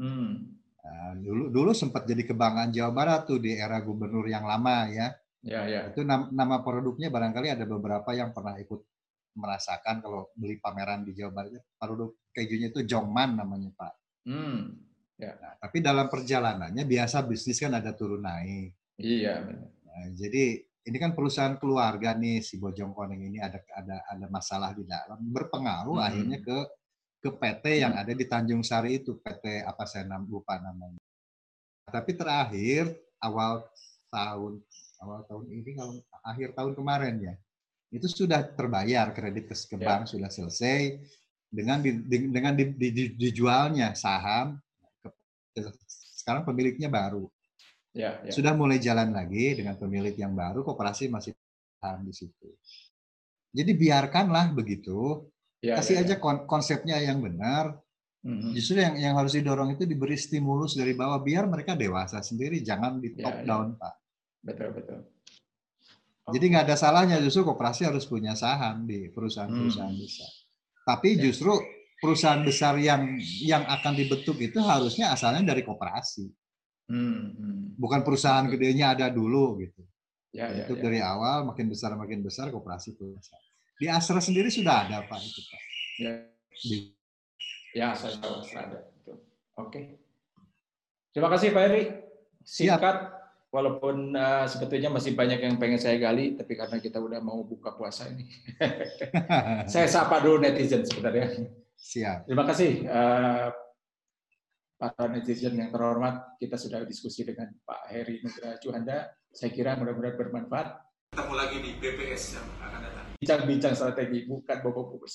[0.00, 0.48] Hmm.
[0.82, 5.12] Nah, dulu dulu sempat jadi kebanggaan Jawa Barat tuh di era gubernur yang lama ya.
[5.42, 5.90] Ya, ya.
[5.90, 8.80] Itu nama, nama produknya barangkali ada beberapa yang pernah ikut
[9.32, 13.92] merasakan kalau beli pameran di Jawa Barat produk kejunya itu Jongman namanya Pak.
[14.24, 14.78] Hmm.
[15.20, 15.36] Ya.
[15.38, 18.74] Nah, tapi dalam perjalanannya biasa bisnis kan ada turun naik.
[19.00, 19.34] Iya.
[19.46, 24.74] Nah, jadi ini kan perusahaan keluarga nih si Bojong Koneng ini ada ada ada masalah
[24.74, 26.08] di dalam berpengaruh hmm.
[26.10, 26.58] akhirnya ke
[27.22, 30.98] ke PT yang ada di Tanjung Sari itu PT apa saya nam, lupa namanya.
[31.86, 32.90] Tapi terakhir
[33.22, 33.62] awal
[34.10, 34.58] tahun
[34.98, 35.94] awal tahun ini kalau
[36.26, 37.34] akhir tahun kemarin ya
[37.92, 40.10] itu sudah terbayar kredit ke bank ya.
[40.16, 40.96] sudah selesai
[41.52, 44.56] dengan di, dengan di, di, di, dijualnya saham
[46.16, 47.28] sekarang pemiliknya baru
[47.92, 48.32] ya, ya.
[48.32, 51.32] sudah mulai jalan lagi dengan pemilik yang baru koperasi masih
[51.80, 52.48] saham di situ
[53.52, 55.28] jadi biarkanlah begitu
[55.60, 56.44] ya, kasih ya, aja ya.
[56.48, 57.76] konsepnya yang benar
[58.24, 58.50] mm-hmm.
[58.56, 62.98] justru yang yang harus didorong itu diberi stimulus dari bawah biar mereka dewasa sendiri jangan
[63.00, 63.94] di ya, top ya, down pak
[64.42, 65.00] betul betul
[66.30, 70.04] jadi nggak ada salahnya justru koperasi harus punya saham di perusahaan-perusahaan hmm.
[70.06, 70.30] besar.
[70.86, 71.26] Tapi ya.
[71.26, 71.52] justru
[71.98, 76.30] perusahaan besar yang yang akan dibentuk itu harusnya asalnya dari koperasi.
[76.92, 77.32] Hmm.
[77.32, 77.80] hmm.
[77.80, 79.80] Bukan perusahaan gedenya ada dulu gitu.
[80.32, 80.80] Ya, ya, itu ya.
[80.80, 83.20] dari awal makin besar makin besar koperasi punya
[83.76, 85.60] Di Astra sendiri sudah ada pak itu pak.
[85.96, 86.12] Ya.
[86.52, 86.76] Di...
[87.72, 88.80] Ya saya tahu Astra ada.
[89.56, 89.96] Oke.
[91.12, 91.82] Terima kasih Pak Eri.
[92.44, 92.80] Singkat.
[92.80, 93.22] Siap
[93.52, 97.76] walaupun uh, sebetulnya masih banyak yang pengen saya gali, tapi karena kita udah mau buka
[97.76, 98.24] puasa ini,
[99.72, 101.52] saya sapa dulu netizen sebenarnya.
[101.76, 102.24] Siap.
[102.24, 103.52] Terima kasih uh,
[104.82, 106.34] para netizen yang terhormat.
[106.42, 109.14] Kita sudah diskusi dengan Pak Heri Nugra Juhanda.
[109.30, 110.82] Saya kira mudah-mudahan bermanfaat.
[111.14, 113.06] Ketemu lagi di BPS yang akan datang.
[113.22, 115.06] Bincang-bincang strategi, bukan bobok-bobok